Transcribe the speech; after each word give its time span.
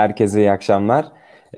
Herkese 0.00 0.40
iyi 0.40 0.50
akşamlar. 0.50 1.06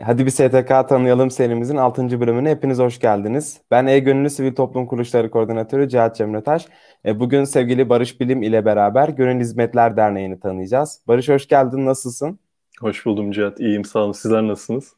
Hadi 0.01 0.27
bir 0.27 0.31
STK 0.31 0.89
tanıyalım 0.89 1.31
serimizin 1.31 1.77
6. 1.77 2.21
bölümüne 2.21 2.51
hepiniz 2.51 2.79
hoş 2.79 2.99
geldiniz. 2.99 3.61
Ben 3.71 3.87
E-Gönüllü 3.87 4.31
Sivil 4.31 4.55
Toplum 4.55 4.87
Kuruluşları 4.87 5.31
Koordinatörü 5.31 5.89
Cihat 5.89 6.17
Cemretaş. 6.17 6.67
E, 7.07 7.21
bugün 7.21 7.45
sevgili 7.45 7.89
Barış 7.89 8.21
Bilim 8.21 8.43
ile 8.43 8.65
beraber 8.65 9.09
Gönül 9.09 9.41
Hizmetler 9.41 9.97
Derneği'ni 9.97 10.41
tanıyacağız. 10.41 11.01
Barış 11.09 11.29
hoş 11.29 11.49
geldin, 11.49 11.87
nasılsın? 11.87 12.39
Hoş 12.81 13.07
buldum 13.07 13.33
Cihat, 13.33 13.61
iyiyim 13.61 13.85
sağ 13.85 13.99
olun. 13.99 14.13
Sizler 14.13 14.43
nasılsınız? 14.43 14.93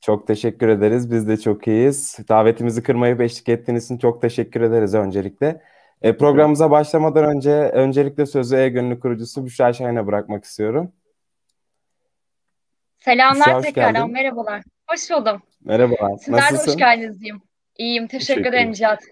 Çok 0.00 0.26
teşekkür 0.26 0.68
ederiz, 0.68 1.10
biz 1.10 1.28
de 1.28 1.36
çok 1.36 1.68
iyiyiz. 1.68 2.18
Davetimizi 2.28 2.82
kırmayıp 2.82 3.20
eşlik 3.20 3.48
ettiğiniz 3.48 3.84
için 3.84 3.98
çok 3.98 4.22
teşekkür 4.22 4.60
ederiz 4.60 4.94
öncelikle. 4.94 5.60
E, 6.02 6.16
programımıza 6.16 6.70
başlamadan 6.70 7.24
önce 7.24 7.52
öncelikle 7.52 8.26
sözü 8.26 8.56
E-Gönüllü 8.56 9.00
kurucusu 9.00 9.44
Büşra 9.44 9.72
Şahin'e 9.72 10.06
bırakmak 10.06 10.44
istiyorum. 10.44 10.92
Selamlar 13.00 13.46
Büşra, 13.46 13.60
tekrardan, 13.60 13.94
geldin. 13.94 14.12
merhabalar. 14.12 14.62
Hoş 14.88 15.10
buldum. 15.10 15.42
Merhabalar, 15.64 16.16
Sizler 16.18 16.50
de 16.52 16.56
hoş 16.56 16.76
geldiniz 16.76 17.20
diyeyim. 17.20 17.42
İyiyim, 17.78 18.06
teşekkür, 18.06 18.26
teşekkür 18.26 18.48
ederim 18.48 18.72
Cihat. 18.72 19.02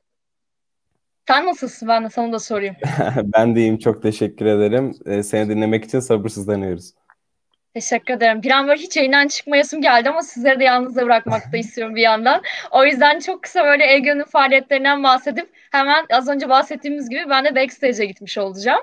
Sen 1.28 1.46
nasılsın? 1.46 1.88
Ben 1.88 2.04
de 2.04 2.08
sana 2.10 2.32
da 2.32 2.38
sorayım. 2.38 2.76
ben 3.22 3.56
de 3.56 3.60
iyiyim, 3.60 3.78
çok 3.78 4.02
teşekkür 4.02 4.46
ederim. 4.46 4.94
Ee, 5.06 5.22
seni 5.22 5.48
dinlemek 5.48 5.84
için 5.84 6.00
sabırsızlanıyoruz. 6.00 6.92
Teşekkür 7.74 8.14
ederim. 8.14 8.42
Bir 8.42 8.50
an 8.50 8.68
böyle 8.68 8.82
hiç 8.82 8.96
yayından 8.96 9.28
çıkmayasım 9.28 9.82
geldi 9.82 10.08
ama 10.08 10.22
sizleri 10.22 10.60
de 10.60 10.64
yalnız 10.64 10.96
bırakmak 10.96 11.52
da 11.52 11.56
istiyorum 11.56 11.94
bir 11.94 12.00
yandan. 12.00 12.42
O 12.70 12.84
yüzden 12.84 13.18
çok 13.18 13.42
kısa 13.42 13.64
böyle 13.64 13.92
Ege'nin 13.92 14.24
faaliyetlerinden 14.24 15.02
bahsedip 15.02 15.50
hemen 15.72 16.06
az 16.10 16.28
önce 16.28 16.48
bahsettiğimiz 16.48 17.08
gibi 17.08 17.24
ben 17.30 17.44
de 17.44 17.56
backstage'e 17.56 18.06
gitmiş 18.06 18.38
olacağım. 18.38 18.80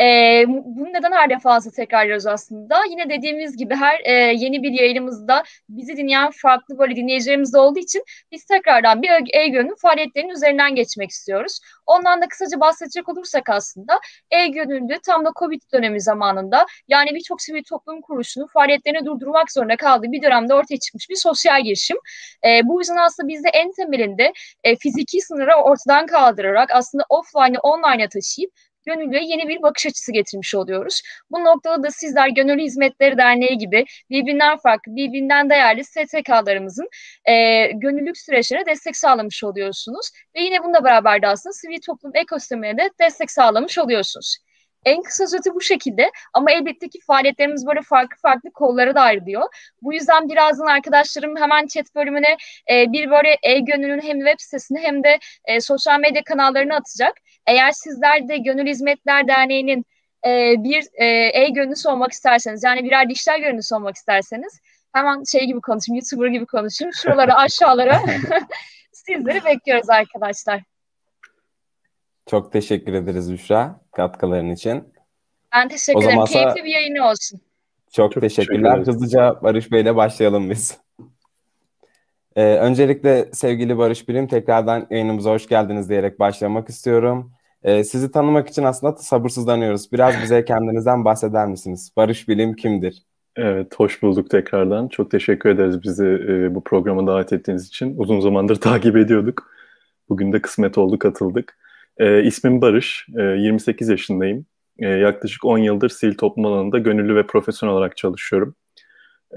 E, 0.00 0.44
bunu 0.48 0.92
neden 0.92 1.12
her 1.12 1.30
defasında 1.30 1.74
tekrarlıyoruz 1.74 2.26
aslında? 2.26 2.84
Yine 2.90 3.10
dediğimiz 3.10 3.56
gibi 3.56 3.74
her 3.74 4.00
e, 4.04 4.12
yeni 4.12 4.62
bir 4.62 4.72
yayınımızda 4.72 5.42
bizi 5.68 5.96
dinleyen 5.96 6.30
farklı 6.30 6.78
böyle 6.78 6.96
dinleyicilerimiz 6.96 7.54
de 7.54 7.58
olduğu 7.58 7.78
için 7.78 8.04
biz 8.32 8.44
tekrardan 8.44 9.02
bir 9.02 9.10
E-Gön'ün 9.32 9.74
faaliyetlerinin 9.82 10.32
üzerinden 10.32 10.74
geçmek 10.74 11.10
istiyoruz. 11.10 11.60
Ondan 11.86 12.22
da 12.22 12.28
kısaca 12.28 12.60
bahsedecek 12.60 13.08
olursak 13.08 13.48
aslında 13.50 14.00
E-Gönül'de 14.30 14.98
tam 15.06 15.24
da 15.24 15.30
Covid 15.38 15.62
dönemi 15.72 16.00
zamanında 16.00 16.66
yani 16.88 17.10
birçok 17.14 17.42
sivil 17.42 17.62
toplum 17.62 18.00
kuruluşunun 18.00 18.46
faaliyetlerini 18.46 19.06
durdurmak 19.06 19.52
zorunda 19.52 19.76
kaldığı 19.76 20.12
bir 20.12 20.22
dönemde 20.22 20.54
ortaya 20.54 20.78
çıkmış 20.78 21.10
bir 21.10 21.16
sosyal 21.16 21.62
girişim. 21.62 21.96
E, 22.44 22.60
bu 22.64 22.80
yüzden 22.80 22.96
aslında 22.96 23.28
bizde 23.28 23.48
en 23.48 23.72
temelinde 23.72 24.32
e, 24.64 24.76
fiziki 24.76 25.20
sınırı 25.20 25.54
ortadan 25.54 26.06
kaldırarak 26.18 26.70
aslında 26.72 27.04
offline'ı 27.08 27.60
online'a 27.62 28.08
taşıyıp 28.08 28.50
gönüllüye 28.86 29.24
yeni 29.24 29.48
bir 29.48 29.62
bakış 29.62 29.86
açısı 29.86 30.12
getirmiş 30.12 30.54
oluyoruz. 30.54 31.02
Bu 31.30 31.44
noktada 31.44 31.82
da 31.82 31.90
sizler 31.90 32.28
Gönüllü 32.28 32.62
Hizmetleri 32.62 33.18
Derneği 33.18 33.58
gibi 33.58 33.84
birbirinden 34.10 34.58
farklı, 34.58 34.96
birbirinden 34.96 35.50
değerli 35.50 35.84
STK'larımızın 35.84 36.88
e, 37.24 37.32
gönüllülük 37.72 38.18
süreçlerine 38.18 38.66
destek 38.66 38.96
sağlamış 38.96 39.44
oluyorsunuz. 39.44 40.10
Ve 40.36 40.40
yine 40.40 40.64
bununla 40.64 40.84
beraber 40.84 41.22
de 41.22 41.26
aslında 41.26 41.52
sivil 41.52 41.80
toplum 41.86 42.12
ekosistemine 42.14 42.78
de 42.78 42.90
destek 43.00 43.30
sağlamış 43.30 43.78
oluyorsunuz. 43.78 44.36
En 44.84 45.02
kısa 45.02 45.24
özeti 45.24 45.54
bu 45.54 45.60
şekilde 45.60 46.10
ama 46.34 46.52
elbette 46.52 46.88
ki 46.88 47.00
faaliyetlerimiz 47.06 47.66
böyle 47.66 47.82
farklı 47.82 48.16
farklı 48.22 48.50
kollara 48.50 48.94
da 48.94 49.00
ayrılıyor. 49.00 49.42
Bu 49.82 49.94
yüzden 49.94 50.28
birazdan 50.28 50.66
arkadaşlarım 50.66 51.36
hemen 51.36 51.66
chat 51.66 51.94
bölümüne 51.94 52.36
e, 52.70 52.92
bir 52.92 53.10
böyle 53.10 53.38
e-gönülün 53.42 54.00
hem 54.00 54.18
web 54.18 54.38
sitesini 54.38 54.78
hem 54.78 55.04
de 55.04 55.18
e, 55.44 55.60
sosyal 55.60 56.00
medya 56.00 56.24
kanallarını 56.24 56.74
atacak. 56.74 57.14
Eğer 57.46 57.70
sizler 57.70 58.28
de 58.28 58.38
Gönül 58.38 58.66
Hizmetler 58.66 59.28
Derneği'nin 59.28 59.84
e, 60.26 60.54
bir 60.58 60.84
e, 60.94 61.06
e-gönüllüsü 61.42 61.88
olmak 61.88 62.12
isterseniz 62.12 62.64
yani 62.64 62.84
birer 62.84 63.10
dijital 63.10 63.40
gönüllüsü 63.40 63.74
olmak 63.74 63.96
isterseniz 63.96 64.60
hemen 64.92 65.22
şey 65.24 65.46
gibi 65.46 65.60
konuşayım, 65.60 65.96
YouTuber 65.98 66.28
gibi 66.28 66.46
konuşayım. 66.46 66.92
Şuralara 66.92 67.34
aşağılara 67.36 68.00
sizleri 68.92 69.44
bekliyoruz 69.44 69.90
arkadaşlar. 69.90 70.77
Çok 72.30 72.52
teşekkür 72.52 72.92
ederiz 72.92 73.32
Büşra 73.32 73.80
katkıların 73.92 74.50
için. 74.50 74.84
Ben 75.54 75.68
teşekkür 75.68 76.02
ederim. 76.02 76.24
Keyifli 76.24 76.64
bir 76.64 76.70
yayın 76.70 76.96
olsun. 76.96 77.40
Çok, 77.92 78.12
çok 78.12 78.20
teşekkürler. 78.20 78.72
Teşekkür 78.72 78.92
Hızlıca 78.92 79.42
Barış 79.42 79.72
Bey 79.72 79.80
ile 79.80 79.96
başlayalım 79.96 80.50
biz. 80.50 80.78
Ee, 82.36 82.42
öncelikle 82.42 83.28
sevgili 83.32 83.78
Barış 83.78 84.08
Bilim 84.08 84.26
tekrardan 84.26 84.86
yayınımıza 84.90 85.30
hoş 85.30 85.48
geldiniz 85.48 85.88
diyerek 85.88 86.20
başlamak 86.20 86.68
istiyorum. 86.68 87.32
Ee, 87.62 87.84
sizi 87.84 88.10
tanımak 88.10 88.48
için 88.48 88.64
aslında 88.64 88.96
sabırsızlanıyoruz. 88.96 89.92
Biraz 89.92 90.22
bize 90.22 90.44
kendinizden 90.44 91.04
bahseder 91.04 91.46
misiniz? 91.46 91.92
Barış 91.96 92.28
Bilim 92.28 92.54
kimdir? 92.54 93.02
Evet, 93.36 93.74
hoş 93.76 94.02
bulduk 94.02 94.30
tekrardan. 94.30 94.88
Çok 94.88 95.10
teşekkür 95.10 95.50
ederiz 95.50 95.82
bizi 95.82 96.06
e, 96.06 96.54
bu 96.54 96.64
programa 96.64 97.06
davet 97.06 97.32
ettiğiniz 97.32 97.66
için. 97.66 97.94
Uzun 97.98 98.20
zamandır 98.20 98.56
takip 98.60 98.96
ediyorduk. 98.96 99.50
Bugün 100.08 100.32
de 100.32 100.42
kısmet 100.42 100.78
oldu, 100.78 100.98
katıldık. 100.98 101.67
E, 101.98 102.22
ismim 102.22 102.62
Barış, 102.62 103.06
e, 103.18 103.22
28 103.22 103.88
yaşındayım. 103.88 104.46
E, 104.78 104.88
yaklaşık 104.88 105.44
10 105.44 105.58
yıldır 105.58 105.88
sivil 105.88 106.14
toplum 106.14 106.46
alanında 106.46 106.78
gönüllü 106.78 107.16
ve 107.16 107.26
profesyonel 107.26 107.74
olarak 107.74 107.96
çalışıyorum. 107.96 108.54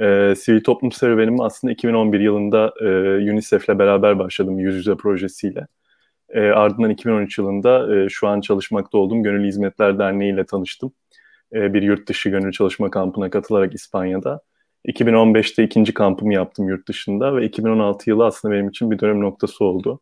E, 0.02 0.34
sivil 0.38 0.64
toplum 0.64 0.92
serüvenim 0.92 1.42
aslında 1.42 1.74
2011 1.74 2.20
yılında 2.20 2.74
e, 2.82 2.86
UNICEF'le 3.32 3.70
beraber 3.70 4.20
başladım 4.20 4.60
yüz 4.60 4.76
yüze 4.76 4.96
projesiyle. 4.96 5.68
E, 6.30 6.42
ardından 6.42 6.90
2013 6.90 7.38
yılında 7.38 7.96
e, 7.96 8.10
şu 8.10 8.28
an 8.28 8.42
çalışmakta 8.42 8.98
olduğum 8.98 9.24
Gönüllü 9.24 9.48
Hizmetler 9.48 10.00
Derneği 10.00 10.34
ile 10.34 10.46
tanıştım. 10.46 10.94
E, 11.54 11.74
bir 11.74 11.82
yurt 11.82 12.10
dışı 12.10 12.30
gönüllü 12.30 12.52
çalışma 12.52 12.90
kampına 12.92 13.30
katılarak 13.30 13.74
İspanya'da. 13.74 14.42
2015'te 14.86 15.64
ikinci 15.64 15.94
kampımı 15.94 16.34
yaptım 16.34 16.70
yurt 16.70 16.88
dışında 16.88 17.36
ve 17.36 17.46
2016 17.46 18.10
yılı 18.10 18.26
aslında 18.26 18.54
benim 18.54 18.70
için 18.70 18.92
bir 18.92 19.00
dönem 19.00 19.22
noktası 19.22 19.66
oldu. 19.66 20.00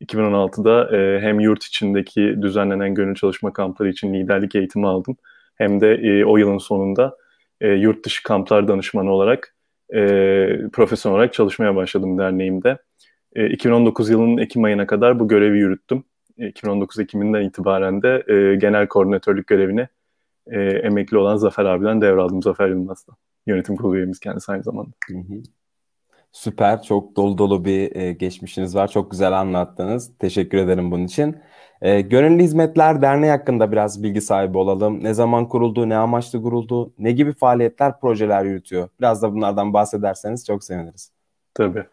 2016'da 0.00 0.96
e, 0.96 1.20
hem 1.20 1.40
yurt 1.40 1.64
içindeki 1.64 2.36
düzenlenen 2.42 2.94
gönül 2.94 3.14
çalışma 3.14 3.52
kampları 3.52 3.88
için 3.88 4.14
liderlik 4.14 4.54
eğitimi 4.54 4.88
aldım. 4.88 5.16
Hem 5.54 5.80
de 5.80 5.94
e, 5.94 6.24
o 6.24 6.36
yılın 6.36 6.58
sonunda 6.58 7.16
e, 7.60 7.68
yurt 7.68 8.04
dışı 8.04 8.22
kamplar 8.22 8.68
danışmanı 8.68 9.12
olarak 9.12 9.54
e, 9.94 9.98
profesyonel 10.72 11.16
olarak 11.16 11.32
çalışmaya 11.32 11.76
başladım 11.76 12.18
derneğimde. 12.18 12.78
E, 13.36 13.50
2019 13.50 14.10
yılının 14.10 14.38
Ekim 14.38 14.64
ayına 14.64 14.86
kadar 14.86 15.20
bu 15.20 15.28
görevi 15.28 15.58
yürüttüm. 15.58 16.04
E, 16.38 16.48
2019 16.48 16.98
Ekim'inden 16.98 17.42
itibaren 17.42 18.02
de 18.02 18.24
e, 18.28 18.56
genel 18.56 18.88
koordinatörlük 18.88 19.46
görevini 19.46 19.88
e, 20.46 20.60
emekli 20.60 21.18
olan 21.18 21.36
Zafer 21.36 21.64
abiden 21.64 22.00
devraldım. 22.00 22.42
Zafer 22.42 22.68
Yılmaz'dan. 22.68 23.16
Yönetim 23.46 23.76
kurulu 23.76 23.96
üyemiz 23.96 24.20
kendisi 24.20 24.52
aynı 24.52 24.62
zamanda. 24.62 24.90
Hı 25.08 25.14
hı. 25.14 25.42
Süper, 26.32 26.82
çok 26.82 27.16
dolu 27.16 27.38
dolu 27.38 27.64
bir 27.64 27.96
e, 27.96 28.12
geçmişiniz 28.12 28.76
var. 28.76 28.88
Çok 28.88 29.10
güzel 29.10 29.32
anlattınız. 29.32 30.12
Teşekkür 30.18 30.58
ederim 30.58 30.90
bunun 30.90 31.04
için. 31.04 31.36
E, 31.82 32.00
Gönüllü 32.00 32.42
Hizmetler 32.42 33.02
Derneği 33.02 33.30
hakkında 33.30 33.72
biraz 33.72 34.02
bilgi 34.02 34.20
sahibi 34.20 34.58
olalım. 34.58 35.04
Ne 35.04 35.14
zaman 35.14 35.48
kuruldu, 35.48 35.88
ne 35.88 35.96
amaçlı 35.96 36.42
kuruldu, 36.42 36.92
ne 36.98 37.12
gibi 37.12 37.32
faaliyetler, 37.32 38.00
projeler 38.00 38.44
yürütüyor? 38.44 38.88
Biraz 39.00 39.22
da 39.22 39.34
bunlardan 39.34 39.72
bahsederseniz 39.72 40.46
çok 40.46 40.64
seviniriz. 40.64 41.12
Tabii. 41.54 41.84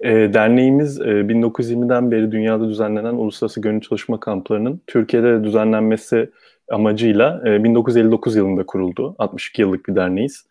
E, 0.00 0.10
derneğimiz 0.10 1.00
e, 1.00 1.04
1920'den 1.04 2.10
beri 2.10 2.32
dünyada 2.32 2.68
düzenlenen 2.68 3.14
uluslararası 3.14 3.60
gönüllü 3.60 3.80
çalışma 3.80 4.20
kamplarının 4.20 4.80
Türkiye'de 4.86 5.44
düzenlenmesi 5.44 6.30
amacıyla 6.70 7.42
e, 7.46 7.64
1959 7.64 8.36
yılında 8.36 8.66
kuruldu. 8.66 9.14
62 9.18 9.62
yıllık 9.62 9.88
bir 9.88 9.94
derneğiz. 9.96 10.46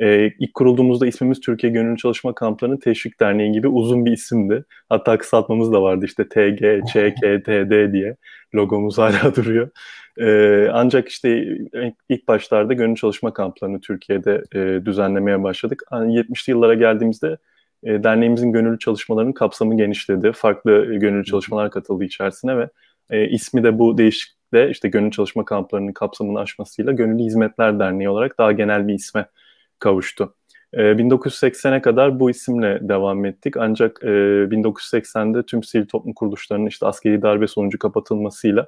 Ee, 0.00 0.30
ilk 0.38 0.54
kurulduğumuzda 0.54 1.06
ismimiz 1.06 1.40
Türkiye 1.40 1.72
Gönüllü 1.72 1.96
Çalışma 1.96 2.34
Kamplarının 2.34 2.76
Teşvik 2.76 3.20
Derneği 3.20 3.52
gibi 3.52 3.68
uzun 3.68 4.04
bir 4.04 4.12
isimdi. 4.12 4.64
Hatta 4.88 5.18
kısaltmamız 5.18 5.72
da 5.72 5.82
vardı 5.82 6.04
işte 6.04 6.28
TG, 6.28 6.86
ÇK, 6.86 7.44
TD 7.44 7.92
diye 7.92 8.16
logomuz 8.54 8.98
hala 8.98 9.34
duruyor. 9.36 9.70
Ee, 10.18 10.68
ancak 10.72 11.08
işte 11.08 11.58
ilk 12.08 12.28
başlarda 12.28 12.72
gönüllü 12.72 12.96
çalışma 12.96 13.32
kamplarını 13.32 13.80
Türkiye'de 13.80 14.42
e, 14.54 14.86
düzenlemeye 14.86 15.42
başladık. 15.42 15.82
70'li 15.90 16.50
yıllara 16.50 16.74
geldiğimizde 16.74 17.36
e, 17.84 18.02
derneğimizin 18.04 18.52
gönüllü 18.52 18.78
çalışmalarının 18.78 19.32
kapsamı 19.32 19.76
genişledi. 19.76 20.32
Farklı 20.32 20.94
gönüllü 20.94 21.24
çalışmalar 21.24 21.70
katıldı 21.70 22.04
içerisine 22.04 22.58
ve 22.58 22.68
e, 23.10 23.28
ismi 23.28 23.62
de 23.62 23.78
bu 23.78 23.98
değişiklikle 23.98 24.70
işte 24.70 24.88
gönüllü 24.88 25.10
çalışma 25.10 25.44
kamplarının 25.44 25.92
kapsamını 25.92 26.40
aşmasıyla 26.40 26.92
Gönüllü 26.92 27.22
Hizmetler 27.22 27.78
Derneği 27.78 28.08
olarak 28.08 28.38
daha 28.38 28.52
genel 28.52 28.88
bir 28.88 28.94
isme 28.94 29.26
kavuştu. 29.78 30.34
1980'e 30.74 31.76
ee, 31.76 31.82
kadar 31.82 32.20
bu 32.20 32.30
isimle 32.30 32.78
devam 32.82 33.24
ettik 33.24 33.56
ancak 33.56 34.02
1980'de 34.02 35.38
e, 35.38 35.42
tüm 35.42 35.62
sivil 35.62 35.86
toplum 35.86 36.12
kuruluşlarının 36.12 36.66
işte 36.66 36.86
askeri 36.86 37.22
darbe 37.22 37.46
sonucu 37.46 37.78
kapatılmasıyla 37.78 38.66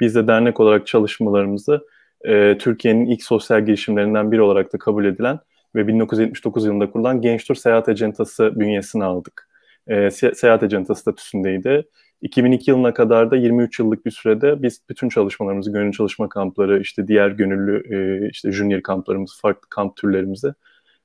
biz 0.00 0.14
de 0.14 0.26
dernek 0.26 0.60
olarak 0.60 0.86
çalışmalarımızı 0.86 1.86
e, 2.24 2.58
Türkiye'nin 2.58 3.06
ilk 3.06 3.22
sosyal 3.22 3.66
girişimlerinden 3.66 4.32
biri 4.32 4.42
olarak 4.42 4.72
da 4.72 4.78
kabul 4.78 5.04
edilen 5.04 5.38
ve 5.74 5.86
1979 5.86 6.64
yılında 6.64 6.90
kurulan 6.90 7.20
Genç 7.20 7.44
Tur 7.44 7.54
Seyahat 7.54 7.88
Acentası 7.88 8.60
bünyesine 8.60 9.04
aldık. 9.04 9.48
E, 9.86 10.10
seyahat 10.10 10.62
Acentası 10.62 11.00
statüsündeydi. 11.00 11.84
2002 12.22 12.70
yılına 12.70 12.94
kadar 12.94 13.30
da 13.30 13.36
23 13.36 13.78
yıllık 13.78 14.06
bir 14.06 14.10
sürede 14.10 14.62
biz 14.62 14.80
bütün 14.90 15.08
çalışmalarımızı, 15.08 15.72
gönüllü 15.72 15.92
çalışma 15.92 16.28
kampları, 16.28 16.80
işte 16.80 17.08
diğer 17.08 17.28
gönüllü 17.28 18.30
işte 18.30 18.52
junior 18.52 18.80
kamplarımızı, 18.82 19.40
farklı 19.40 19.68
kamp 19.68 19.96
türlerimizi 19.96 20.54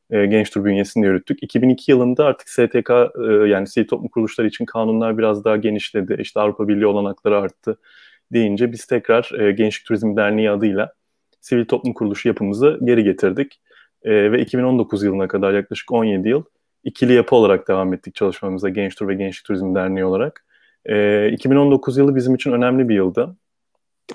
e, 0.10 0.26
Genç 0.26 0.50
Tur 0.50 0.66
bünyesinde 0.66 1.08
yürüttük. 1.08 1.44
2002 1.44 1.92
yılında 1.92 2.26
artık 2.26 2.50
STK 2.50 2.90
e, 2.90 3.48
yani 3.48 3.68
sivil 3.68 3.88
toplum 3.88 4.08
kuruluşları 4.10 4.48
için 4.48 4.66
kanunlar 4.66 5.18
biraz 5.18 5.46
daha 5.46 5.58
genişledi. 5.58 6.18
İşte 6.20 6.40
Avrupa 6.40 6.68
Birliği 6.68 6.86
olanakları 6.86 7.38
arttı 7.38 7.80
deyince 8.34 8.72
biz 8.72 8.86
tekrar 8.86 9.32
e, 9.40 9.52
Gençlik 9.52 9.88
Turizm 9.88 10.16
Derneği 10.16 10.50
adıyla 10.52 10.94
sivil 11.42 11.66
toplum 11.66 11.94
kuruluşu 11.94 12.28
yapımızı 12.28 12.80
geri 12.84 13.04
getirdik. 13.04 13.62
E, 14.04 14.32
ve 14.32 14.42
2019 14.42 15.04
yılına 15.04 15.28
kadar 15.28 15.54
yaklaşık 15.54 15.92
17 15.92 16.30
yıl 16.30 16.44
ikili 16.84 17.14
yapı 17.14 17.36
olarak 17.36 17.68
devam 17.68 17.94
ettik 17.94 18.16
çalışmamıza 18.16 18.70
Genç 18.70 18.96
Tur 18.96 19.08
ve 19.08 19.14
Gençlik 19.14 19.46
Turizm 19.46 19.76
Derneği 19.76 20.06
olarak. 20.06 20.47
E, 20.88 21.30
2019 21.32 21.98
yılı 21.98 22.16
bizim 22.16 22.36
için 22.36 22.52
önemli 22.52 22.90
bir 22.90 22.96
yıldı. 22.96 23.36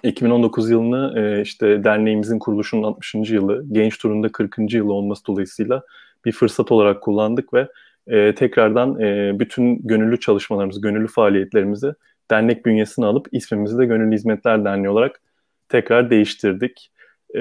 2019 0.02 0.70
yılını 0.70 1.20
e, 1.20 1.42
işte 1.42 1.84
derneğimizin 1.84 2.38
kuruluşunun 2.38 2.82
60. 2.82 3.14
yılı, 3.14 3.64
Genç 3.72 3.98
Tur'un 3.98 4.22
40. 4.22 4.74
yılı 4.74 4.92
olması 4.92 5.26
dolayısıyla 5.26 5.82
bir 6.24 6.32
fırsat 6.32 6.72
olarak 6.72 7.02
kullandık 7.02 7.54
ve 7.54 7.68
e, 8.06 8.34
tekrardan 8.34 9.00
e, 9.00 9.38
bütün 9.38 9.86
gönüllü 9.86 10.20
çalışmalarımızı, 10.20 10.80
gönüllü 10.80 11.06
faaliyetlerimizi 11.06 11.94
dernek 12.30 12.66
bünyesine 12.66 13.06
alıp 13.06 13.28
ismimizi 13.32 13.78
de 13.78 13.86
Gönüllü 13.86 14.14
Hizmetler 14.14 14.64
Derneği 14.64 14.88
olarak 14.88 15.20
tekrar 15.68 16.10
değiştirdik. 16.10 16.90
E, 17.34 17.40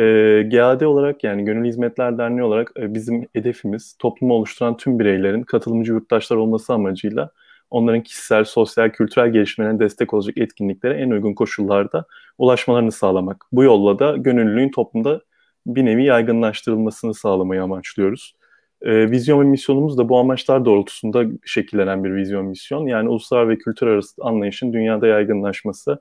GAD 0.52 0.82
olarak 0.82 1.24
yani 1.24 1.46
Gönüllü 1.46 1.68
Hizmetler 1.68 2.18
Derneği 2.18 2.44
olarak 2.44 2.72
e, 2.80 2.94
bizim 2.94 3.28
hedefimiz 3.34 3.96
toplumu 4.00 4.34
oluşturan 4.34 4.78
tüm 4.78 5.00
bireylerin 5.00 5.44
katılımcı 5.44 5.94
yurttaşlar 5.94 6.38
olması 6.38 6.74
amacıyla 6.74 7.30
onların 7.72 8.04
kişisel, 8.04 8.44
sosyal, 8.44 8.90
kültürel 8.90 9.34
gelişmelerine 9.34 9.80
destek 9.80 10.14
olacak 10.14 10.38
etkinliklere 10.38 10.94
en 10.94 11.10
uygun 11.10 11.34
koşullarda 11.34 12.06
ulaşmalarını 12.38 12.92
sağlamak. 12.92 13.46
Bu 13.52 13.64
yolla 13.64 14.00
da 14.00 14.18
gönüllülüğün 14.18 14.72
toplumda 14.72 15.22
bir 15.66 15.86
nevi 15.86 16.04
yaygınlaştırılmasını 16.04 17.14
sağlamayı 17.14 17.64
amaçlıyoruz. 17.64 18.36
E, 18.82 19.12
vizyon 19.12 19.40
ve 19.40 19.44
misyonumuz 19.44 19.98
da 19.98 20.10
bu 20.10 20.20
amaçlar 20.20 20.66
doğrultusunda 20.66 21.26
şekillenen 21.46 22.04
bir 22.04 22.16
vizyon 22.16 22.46
misyon. 22.46 22.88
Yani 22.88 23.10
uluslar 23.10 23.50
ve 23.50 23.58
kültür 23.58 23.88
arası 23.88 24.22
anlayışın 24.22 24.74
dünyada 24.74 25.08
yaygınlaşması 25.08 26.00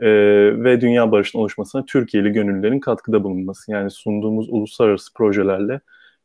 e, 0.00 0.08
ve 0.64 0.80
dünya 0.80 1.12
barışının 1.12 1.42
oluşmasına 1.42 1.84
Türkiye'li 1.86 2.32
gönüllülerin 2.32 2.80
katkıda 2.80 3.24
bulunması. 3.24 3.72
Yani 3.72 3.90
sunduğumuz 3.90 4.48
uluslararası 4.50 5.14
projelerle 5.14 5.80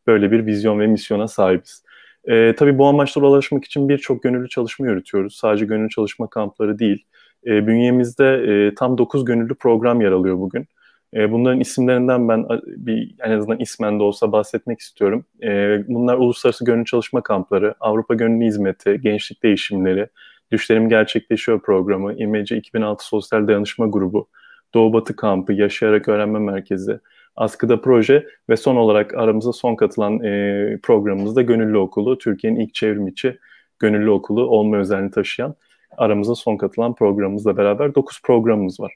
böyle 0.08 0.32
bir 0.32 0.46
vizyon 0.46 0.80
ve 0.80 0.88
misyona 0.88 1.28
sahibiz. 1.28 1.84
E, 2.26 2.56
tabii 2.56 2.78
bu 2.78 2.88
amaçlara 2.88 3.26
ulaşmak 3.26 3.66
için 3.66 3.90
birçok 3.90 4.24
gönüllü 4.24 4.50
çalışma 4.50 4.88
yürütüyoruz. 4.88 5.36
Sadece 5.36 5.66
gönüllü 5.66 5.90
çalışma 5.90 6.30
kampları 6.30 6.80
değil. 6.80 7.06
E, 7.46 7.68
bünyemizde 7.68 8.26
e, 8.28 8.76
tam 8.76 8.98
9 8.98 9.26
gönüllü 9.26 9.56
program 9.56 10.02
yer 10.02 10.12
alıyor 10.12 10.38
bugün. 10.38 10.68
E, 11.14 11.32
bunların 11.32 11.60
isimlerinden 11.60 12.30
ben 12.30 12.46
bir 12.68 13.16
en 13.20 13.32
azından 13.32 13.60
ismen 13.60 14.00
de 14.00 14.04
olsa 14.04 14.32
bahsetmek 14.32 14.80
istiyorum. 14.80 15.26
E, 15.44 15.50
bunlar 15.88 16.18
Uluslararası 16.18 16.66
Gönüllü 16.66 16.86
Çalışma 16.86 17.24
Kampları, 17.24 17.76
Avrupa 17.80 18.14
Gönüllü 18.14 18.46
Hizmeti, 18.46 19.02
Gençlik 19.02 19.44
Değişimleri, 19.44 20.08
Düşlerim 20.52 20.90
Gerçekleşiyor 20.90 21.62
programı, 21.62 22.14
İmece 22.14 22.58
2006 22.58 23.06
Sosyal 23.06 23.48
Dayanışma 23.48 23.88
Grubu, 23.88 24.28
Doğu 24.74 24.94
Batı 24.94 25.16
Kampı, 25.16 25.54
Yaşayarak 25.54 26.08
Öğrenme 26.08 26.40
Merkezi, 26.40 27.00
Askıda 27.36 27.82
Proje 27.82 28.28
ve 28.50 28.58
son 28.58 28.76
olarak 28.76 29.14
aramıza 29.14 29.54
son 29.54 29.76
katılan 29.76 30.24
e, 30.24 30.80
programımızda 30.84 31.42
Gönüllü 31.42 31.78
Okulu, 31.78 32.18
Türkiye'nin 32.18 32.60
ilk 32.60 32.74
çevrim 32.74 33.08
içi 33.08 33.40
Gönüllü 33.80 34.10
Okulu 34.10 34.46
olma 34.46 34.78
özelliğini 34.78 35.12
taşıyan 35.12 35.56
aramıza 35.98 36.36
son 36.36 36.58
katılan 36.58 36.96
programımızla 36.96 37.58
beraber 37.58 37.96
9 37.96 38.22
programımız 38.22 38.80
var. 38.80 38.94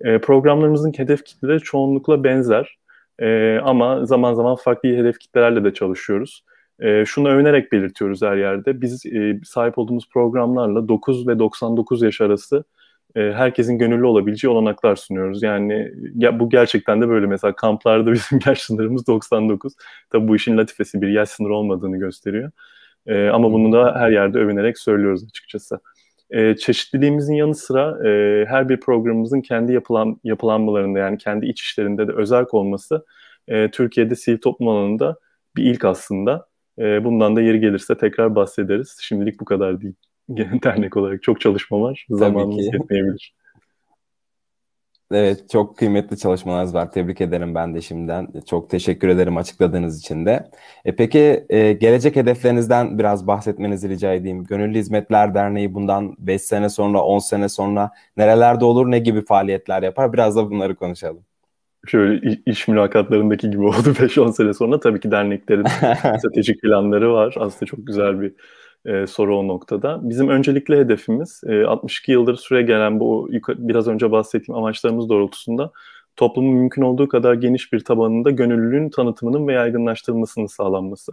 E, 0.00 0.18
programlarımızın 0.18 0.92
hedef 0.96 1.24
kitleleri 1.24 1.60
çoğunlukla 1.60 2.24
benzer 2.24 2.78
e, 3.18 3.58
ama 3.58 4.06
zaman 4.06 4.34
zaman 4.34 4.56
farklı 4.56 4.88
hedef 4.88 5.18
kitlelerle 5.18 5.64
de 5.64 5.74
çalışıyoruz. 5.74 6.44
E, 6.80 7.04
şunu 7.04 7.28
övünerek 7.28 7.72
belirtiyoruz 7.72 8.22
her 8.22 8.36
yerde. 8.36 8.80
Biz 8.80 9.06
e, 9.06 9.40
sahip 9.44 9.78
olduğumuz 9.78 10.08
programlarla 10.08 10.88
9 10.88 11.28
ve 11.28 11.38
99 11.38 12.02
yaş 12.02 12.20
arası 12.20 12.64
herkesin 13.14 13.78
gönüllü 13.78 14.04
olabileceği 14.06 14.52
olanaklar 14.52 14.96
sunuyoruz. 14.96 15.42
Yani 15.42 15.90
ya, 16.14 16.40
bu 16.40 16.50
gerçekten 16.50 17.00
de 17.00 17.08
böyle 17.08 17.26
mesela 17.26 17.56
kamplarda 17.56 18.12
bizim 18.12 18.38
yaş 18.46 18.60
sınırımız 18.60 19.06
99. 19.06 19.72
Tabii 20.10 20.28
bu 20.28 20.36
işin 20.36 20.58
latifesi 20.58 21.02
bir 21.02 21.08
yaş 21.08 21.28
sınırı 21.28 21.54
olmadığını 21.54 21.98
gösteriyor. 21.98 22.50
E, 23.06 23.28
ama 23.28 23.52
bunu 23.52 23.72
da 23.72 23.94
her 24.00 24.10
yerde 24.10 24.38
övünerek 24.38 24.78
söylüyoruz 24.78 25.24
açıkçası. 25.24 25.80
E, 26.30 26.56
çeşitliliğimizin 26.56 27.34
yanı 27.34 27.54
sıra 27.54 28.08
e, 28.08 28.44
her 28.46 28.68
bir 28.68 28.80
programımızın 28.80 29.40
kendi 29.40 29.72
yapılan 29.72 30.20
yapılanmalarında 30.24 30.98
yani 30.98 31.18
kendi 31.18 31.46
iç 31.46 31.62
işlerinde 31.62 32.08
de 32.08 32.12
özerk 32.12 32.54
olması 32.54 33.04
e, 33.48 33.70
Türkiye'de 33.70 34.16
sivil 34.16 34.38
toplum 34.38 34.68
alanında 34.68 35.16
bir 35.56 35.64
ilk 35.64 35.84
aslında. 35.84 36.48
E, 36.78 37.04
bundan 37.04 37.36
da 37.36 37.42
yeri 37.42 37.60
gelirse 37.60 37.96
tekrar 37.96 38.34
bahsederiz. 38.34 38.98
Şimdilik 39.00 39.40
bu 39.40 39.44
kadar 39.44 39.80
değil. 39.80 39.94
Dernek 40.64 40.96
olarak 40.96 41.22
çok 41.22 41.40
çalışma 41.40 41.80
var. 41.80 42.06
Zamanımız 42.10 42.64
yetmeyebilir. 42.64 43.34
Evet 45.12 45.50
çok 45.50 45.78
kıymetli 45.78 46.18
çalışmalarınız 46.18 46.74
var. 46.74 46.92
Tebrik 46.92 47.20
ederim 47.20 47.54
ben 47.54 47.74
de 47.74 47.80
şimdiden. 47.80 48.28
Çok 48.50 48.70
teşekkür 48.70 49.08
ederim 49.08 49.36
açıkladığınız 49.36 50.00
için 50.00 50.26
de. 50.26 50.50
E 50.84 50.96
peki 50.96 51.46
e, 51.48 51.72
gelecek 51.72 52.16
hedeflerinizden 52.16 52.98
biraz 52.98 53.26
bahsetmenizi 53.26 53.88
rica 53.88 54.12
edeyim. 54.12 54.44
Gönüllü 54.44 54.78
Hizmetler 54.78 55.34
Derneği 55.34 55.74
bundan 55.74 56.14
5 56.18 56.42
sene 56.42 56.68
sonra 56.68 57.02
10 57.02 57.18
sene 57.18 57.48
sonra 57.48 57.90
nerelerde 58.16 58.64
olur 58.64 58.90
ne 58.90 58.98
gibi 58.98 59.24
faaliyetler 59.24 59.82
yapar? 59.82 60.12
Biraz 60.12 60.36
da 60.36 60.50
bunları 60.50 60.74
konuşalım. 60.74 61.24
Şöyle 61.86 62.38
iş 62.46 62.68
mülakatlarındaki 62.68 63.50
gibi 63.50 63.62
oldu 63.66 63.90
5-10 63.90 64.32
sene 64.32 64.54
sonra 64.54 64.80
tabii 64.80 65.00
ki 65.00 65.10
derneklerin 65.10 65.64
stratejik 66.18 66.62
planları 66.62 67.12
var. 67.12 67.34
Aslında 67.38 67.66
çok 67.66 67.86
güzel 67.86 68.20
bir 68.20 68.34
e, 68.86 69.06
soru 69.06 69.38
o 69.38 69.48
noktada. 69.48 70.00
Bizim 70.02 70.28
öncelikli 70.28 70.76
hedefimiz 70.76 71.40
e, 71.46 71.64
62 71.64 72.12
yıldır 72.12 72.36
süre 72.36 72.62
gelen 72.62 73.00
bu 73.00 73.28
biraz 73.48 73.88
önce 73.88 74.10
bahsettiğim 74.10 74.58
amaçlarımız 74.58 75.08
doğrultusunda 75.08 75.72
toplumun 76.16 76.54
mümkün 76.54 76.82
olduğu 76.82 77.08
kadar 77.08 77.34
geniş 77.34 77.72
bir 77.72 77.80
tabanında 77.80 78.30
gönüllülüğün 78.30 78.90
tanıtımının 78.90 79.48
ve 79.48 79.52
yaygınlaştırılmasının 79.52 80.46
sağlanması. 80.46 81.12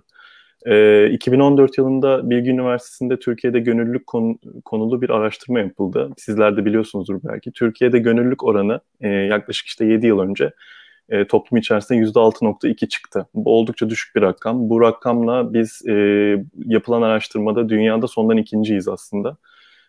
E, 0.66 1.10
2014 1.10 1.78
yılında 1.78 2.30
Bilgi 2.30 2.50
Üniversitesi'nde 2.50 3.20
Türkiye'de 3.20 3.60
gönüllülük 3.60 4.08
konu, 4.08 4.38
konulu 4.66 5.02
bir 5.02 5.10
araştırma 5.10 5.60
yapıldı. 5.60 6.10
Sizler 6.18 6.58
de 6.58 6.66
biliyorsunuzdur 6.66 7.20
belki. 7.24 7.52
Türkiye'de 7.52 8.00
gönüllülük 8.00 8.44
oranı 8.44 8.80
e, 9.02 9.08
yaklaşık 9.10 9.68
işte 9.68 9.86
7 9.86 10.08
yıl 10.08 10.20
önce 10.20 10.52
e, 11.12 11.28
toplum 11.28 11.60
içerisinde 11.60 12.00
%6.2 12.00 12.88
çıktı. 12.88 13.28
Bu 13.34 13.58
oldukça 13.58 13.90
düşük 13.90 14.16
bir 14.16 14.22
rakam. 14.22 14.70
Bu 14.70 14.82
rakamla 14.82 15.54
biz 15.54 15.82
e, 15.88 15.94
yapılan 16.66 17.02
araştırmada 17.02 17.70
dünyada 17.70 18.08
sondan 18.08 18.38
ikinciyiz 18.38 18.88
aslında. 18.88 19.38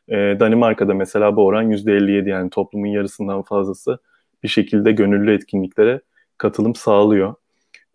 E, 0.08 0.16
Danimarka'da 0.40 0.94
mesela 0.94 1.36
bu 1.36 1.46
oran 1.46 1.70
%57 1.70 2.28
yani 2.28 2.50
toplumun 2.50 2.86
yarısından 2.86 3.42
fazlası 3.42 3.98
bir 4.42 4.48
şekilde 4.48 4.92
gönüllü 4.92 5.34
etkinliklere 5.34 6.00
katılım 6.38 6.74
sağlıyor. 6.74 7.34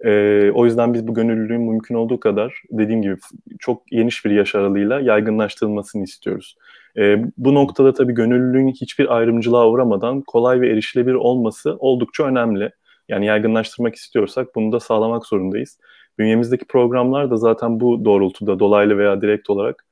E, 0.05 0.11
o 0.51 0.65
yüzden 0.65 0.93
biz 0.93 1.07
bu 1.07 1.13
gönüllülüğün 1.13 1.61
mümkün 1.61 1.95
olduğu 1.95 2.19
kadar 2.19 2.61
dediğim 2.71 3.01
gibi 3.01 3.15
çok 3.59 3.87
geniş 3.87 4.25
bir 4.25 4.31
yaş 4.31 4.55
aralığıyla 4.55 4.99
yaygınlaştırılmasını 4.99 6.03
istiyoruz. 6.03 6.57
E, 6.97 7.23
bu 7.37 7.53
noktada 7.53 7.93
tabii 7.93 8.13
gönüllülüğün 8.13 8.67
hiçbir 8.67 9.15
ayrımcılığa 9.15 9.69
uğramadan 9.69 10.21
kolay 10.21 10.61
ve 10.61 10.69
erişilebilir 10.69 11.15
olması 11.15 11.75
oldukça 11.79 12.23
önemli. 12.23 12.71
Yani 13.09 13.25
yaygınlaştırmak 13.25 13.95
istiyorsak 13.95 14.55
bunu 14.55 14.71
da 14.71 14.79
sağlamak 14.79 15.25
zorundayız. 15.25 15.79
Bünyemizdeki 16.19 16.65
programlar 16.65 17.31
da 17.31 17.37
zaten 17.37 17.79
bu 17.79 18.05
doğrultuda 18.05 18.59
dolaylı 18.59 18.97
veya 18.97 19.21
direkt 19.21 19.49
olarak 19.49 19.85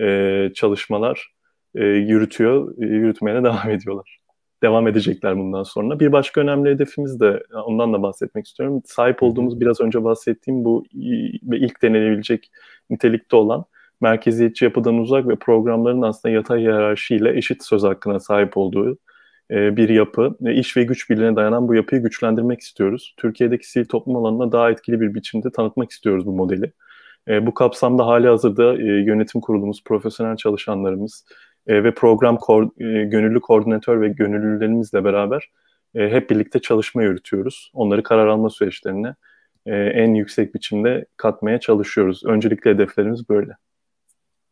e, 0.00 0.50
çalışmalar 0.54 1.32
e, 1.74 1.84
yürütüyor, 1.84 2.82
e, 2.82 2.86
yürütmeye 2.86 3.36
de 3.36 3.42
devam 3.44 3.70
ediyorlar. 3.70 4.18
Devam 4.62 4.88
edecekler 4.88 5.38
bundan 5.38 5.62
sonra. 5.62 6.00
Bir 6.00 6.12
başka 6.12 6.40
önemli 6.40 6.70
hedefimiz 6.70 7.20
de 7.20 7.42
ondan 7.64 7.92
da 7.92 8.02
bahsetmek 8.02 8.46
istiyorum. 8.46 8.82
Sahip 8.84 9.22
olduğumuz 9.22 9.60
biraz 9.60 9.80
önce 9.80 10.04
bahsettiğim 10.04 10.64
bu 10.64 10.84
ilk 11.52 11.82
denenebilecek 11.82 12.50
nitelikte 12.90 13.36
olan 13.36 13.64
merkeziyetçi 14.00 14.64
yapıdan 14.64 14.98
uzak 14.98 15.28
ve 15.28 15.36
programların 15.36 16.02
aslında 16.02 16.34
yatay 16.34 16.60
hiyerarşiyle 16.60 17.38
eşit 17.38 17.64
söz 17.64 17.82
hakkına 17.82 18.20
sahip 18.20 18.56
olduğu 18.56 18.98
e, 19.50 19.76
bir 19.76 19.88
yapı. 19.88 20.36
E, 20.46 20.54
iş 20.54 20.76
ve 20.76 20.84
güç 20.84 21.10
birliğine 21.10 21.36
dayanan 21.36 21.68
bu 21.68 21.74
yapıyı 21.74 22.02
güçlendirmek 22.02 22.60
istiyoruz. 22.60 23.14
Türkiye'deki 23.16 23.70
sivil 23.70 23.84
toplum 23.86 24.16
alanına 24.16 24.52
daha 24.52 24.70
etkili 24.70 25.00
bir 25.00 25.14
biçimde 25.14 25.52
tanıtmak 25.52 25.90
istiyoruz 25.90 26.26
bu 26.26 26.32
modeli. 26.32 26.72
E, 27.28 27.46
bu 27.46 27.54
kapsamda 27.54 28.06
hali 28.06 28.28
hazırda 28.28 28.74
yönetim 28.82 29.40
kurulumuz, 29.40 29.84
profesyonel 29.84 30.36
çalışanlarımız 30.36 31.24
ve 31.68 31.94
program 31.94 32.38
gönüllü 32.78 33.40
koordinatör 33.40 34.00
ve 34.00 34.08
gönüllülerimizle 34.08 35.04
beraber 35.04 35.50
hep 35.94 36.30
birlikte 36.30 36.58
çalışma 36.58 37.02
yürütüyoruz. 37.02 37.70
Onları 37.74 38.02
karar 38.02 38.26
alma 38.26 38.50
süreçlerine 38.50 39.14
en 39.66 40.14
yüksek 40.14 40.54
biçimde 40.54 41.06
katmaya 41.16 41.60
çalışıyoruz. 41.60 42.24
Öncelikle 42.24 42.70
hedeflerimiz 42.70 43.28
böyle. 43.28 43.52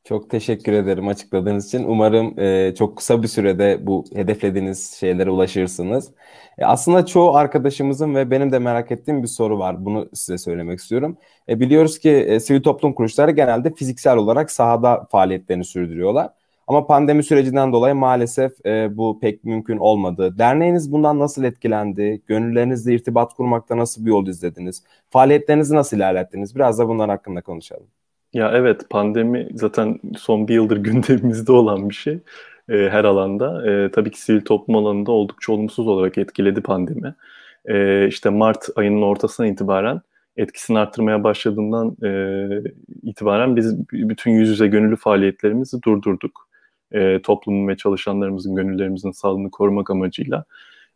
Çok 0.06 0.30
teşekkür 0.30 0.72
ederim 0.72 1.08
açıkladığınız 1.08 1.66
için. 1.66 1.84
Umarım 1.84 2.40
e, 2.40 2.74
çok 2.74 2.96
kısa 2.96 3.22
bir 3.22 3.28
sürede 3.28 3.78
bu 3.86 4.04
hedeflediğiniz 4.14 4.92
şeylere 5.00 5.30
ulaşırsınız. 5.30 6.10
E, 6.58 6.64
aslında 6.64 7.06
çoğu 7.06 7.34
arkadaşımızın 7.36 8.14
ve 8.14 8.30
benim 8.30 8.52
de 8.52 8.58
merak 8.58 8.92
ettiğim 8.92 9.22
bir 9.22 9.28
soru 9.28 9.58
var. 9.58 9.84
Bunu 9.84 10.08
size 10.14 10.38
söylemek 10.38 10.78
istiyorum. 10.78 11.16
E, 11.48 11.60
biliyoruz 11.60 11.98
ki 11.98 12.10
e, 12.10 12.40
sivil 12.40 12.62
toplum 12.62 12.92
kuruluşları 12.94 13.30
genelde 13.30 13.74
fiziksel 13.74 14.16
olarak 14.16 14.50
sahada 14.50 15.06
faaliyetlerini 15.10 15.64
sürdürüyorlar. 15.64 16.30
Ama 16.66 16.86
pandemi 16.86 17.22
sürecinden 17.22 17.72
dolayı 17.72 17.94
maalesef 17.94 18.66
e, 18.66 18.96
bu 18.96 19.20
pek 19.20 19.44
mümkün 19.44 19.76
olmadı. 19.78 20.38
Derneğiniz 20.38 20.92
bundan 20.92 21.18
nasıl 21.18 21.44
etkilendi? 21.44 22.22
Gönüllerinizle 22.26 22.94
irtibat 22.94 23.34
kurmakta 23.34 23.76
nasıl 23.76 24.04
bir 24.04 24.10
yol 24.10 24.26
izlediniz? 24.26 24.82
Faaliyetlerinizi 25.10 25.74
nasıl 25.74 25.96
ilerlettiniz? 25.96 26.54
Biraz 26.56 26.78
da 26.78 26.88
bunlar 26.88 27.10
hakkında 27.10 27.40
konuşalım. 27.40 27.86
Ya 28.32 28.52
evet 28.54 28.90
pandemi 28.90 29.48
zaten 29.54 30.00
son 30.16 30.48
bir 30.48 30.54
yıldır 30.54 30.76
gündemimizde 30.84 31.52
olan 31.52 31.88
bir 31.90 31.94
şey 31.94 32.14
e, 32.68 32.74
her 32.90 33.04
alanda. 33.04 33.70
E, 33.70 33.90
tabii 33.90 34.10
ki 34.10 34.20
sivil 34.20 34.40
toplum 34.40 34.76
alanında 34.76 35.12
oldukça 35.12 35.52
olumsuz 35.52 35.88
olarak 35.88 36.18
etkiledi 36.18 36.60
pandemi. 36.60 37.14
E, 37.64 38.08
işte 38.08 38.30
Mart 38.30 38.68
ayının 38.76 39.02
ortasına 39.02 39.46
itibaren 39.46 40.00
etkisini 40.36 40.78
arttırmaya 40.78 41.24
başladığından 41.24 41.96
e, 42.04 42.10
itibaren 43.02 43.56
biz 43.56 43.90
bütün 43.92 44.30
yüz 44.30 44.48
yüze 44.48 44.66
gönüllü 44.66 44.96
faaliyetlerimizi 44.96 45.82
durdurduk. 45.82 46.48
E, 46.92 47.22
toplumun 47.22 47.68
ve 47.68 47.76
çalışanlarımızın, 47.76 48.54
gönüllerimizin 48.54 49.10
sağlığını 49.10 49.50
korumak 49.50 49.90
amacıyla. 49.90 50.44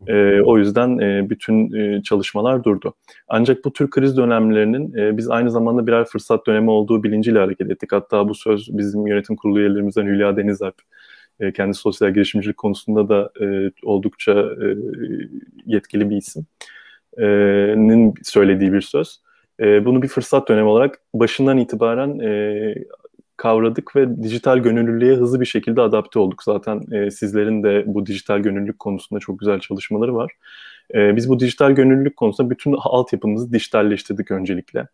E, 0.07 0.41
o 0.41 0.59
yüzden 0.59 0.99
e, 0.99 1.31
bütün 1.31 1.73
e, 1.73 2.03
çalışmalar 2.03 2.65
durdu. 2.65 2.95
Ancak 3.29 3.65
bu 3.65 3.73
tür 3.73 3.91
kriz 3.91 4.17
dönemlerinin 4.17 4.95
e, 4.97 5.17
biz 5.17 5.31
aynı 5.31 5.51
zamanda 5.51 5.87
birer 5.87 6.05
fırsat 6.05 6.47
dönemi 6.47 6.71
olduğu 6.71 7.03
bilinciyle 7.03 7.39
hareket 7.39 7.71
ettik. 7.71 7.93
Hatta 7.93 8.29
bu 8.29 8.35
söz 8.35 8.69
bizim 8.79 9.07
yönetim 9.07 9.37
kurulu 9.37 9.61
üyelerimizden 9.61 10.07
Hülya 10.07 10.37
Denizalp 10.37 10.75
e, 11.41 11.53
kendi 11.53 11.75
sosyal 11.75 12.15
girişimcilik 12.15 12.57
konusunda 12.57 13.09
da 13.09 13.31
e, 13.45 13.71
oldukça 13.83 14.33
e, 14.33 14.67
yetkili 15.67 16.11
bir 16.11 16.17
isim. 16.17 16.47
E, 17.19 17.27
nin 17.77 18.15
söylediği 18.23 18.73
bir 18.73 18.81
söz. 18.81 19.21
E, 19.61 19.85
bunu 19.85 20.03
bir 20.03 20.09
fırsat 20.09 20.49
dönemi 20.49 20.69
olarak 20.69 20.99
başından 21.15 21.59
itibaren 21.59 22.19
e, 22.19 22.75
kavradık 23.41 23.97
ve 23.97 24.23
dijital 24.23 24.59
gönüllülüğe 24.59 25.15
hızlı 25.15 25.41
bir 25.41 25.47
şekilde 25.47 25.81
adapte 25.81 26.19
olduk. 26.19 26.43
Zaten 26.43 26.83
e, 26.93 27.11
sizlerin 27.11 27.63
de 27.63 27.85
bu 27.87 28.07
dijital 28.07 28.39
gönüllülük 28.39 28.79
konusunda 28.79 29.21
çok 29.21 29.39
güzel 29.39 29.61
çalışmaları 29.61 30.15
var. 30.15 30.33
E, 30.95 31.17
biz 31.17 31.29
bu 31.29 31.41
dijital 31.41 31.73
gönüllülük 31.73 32.17
konusunda 32.17 32.51
bütün 32.51 32.75
altyapımızı 32.79 33.53
dijitalleştirdik 33.53 34.31
öncelikle. 34.31 34.89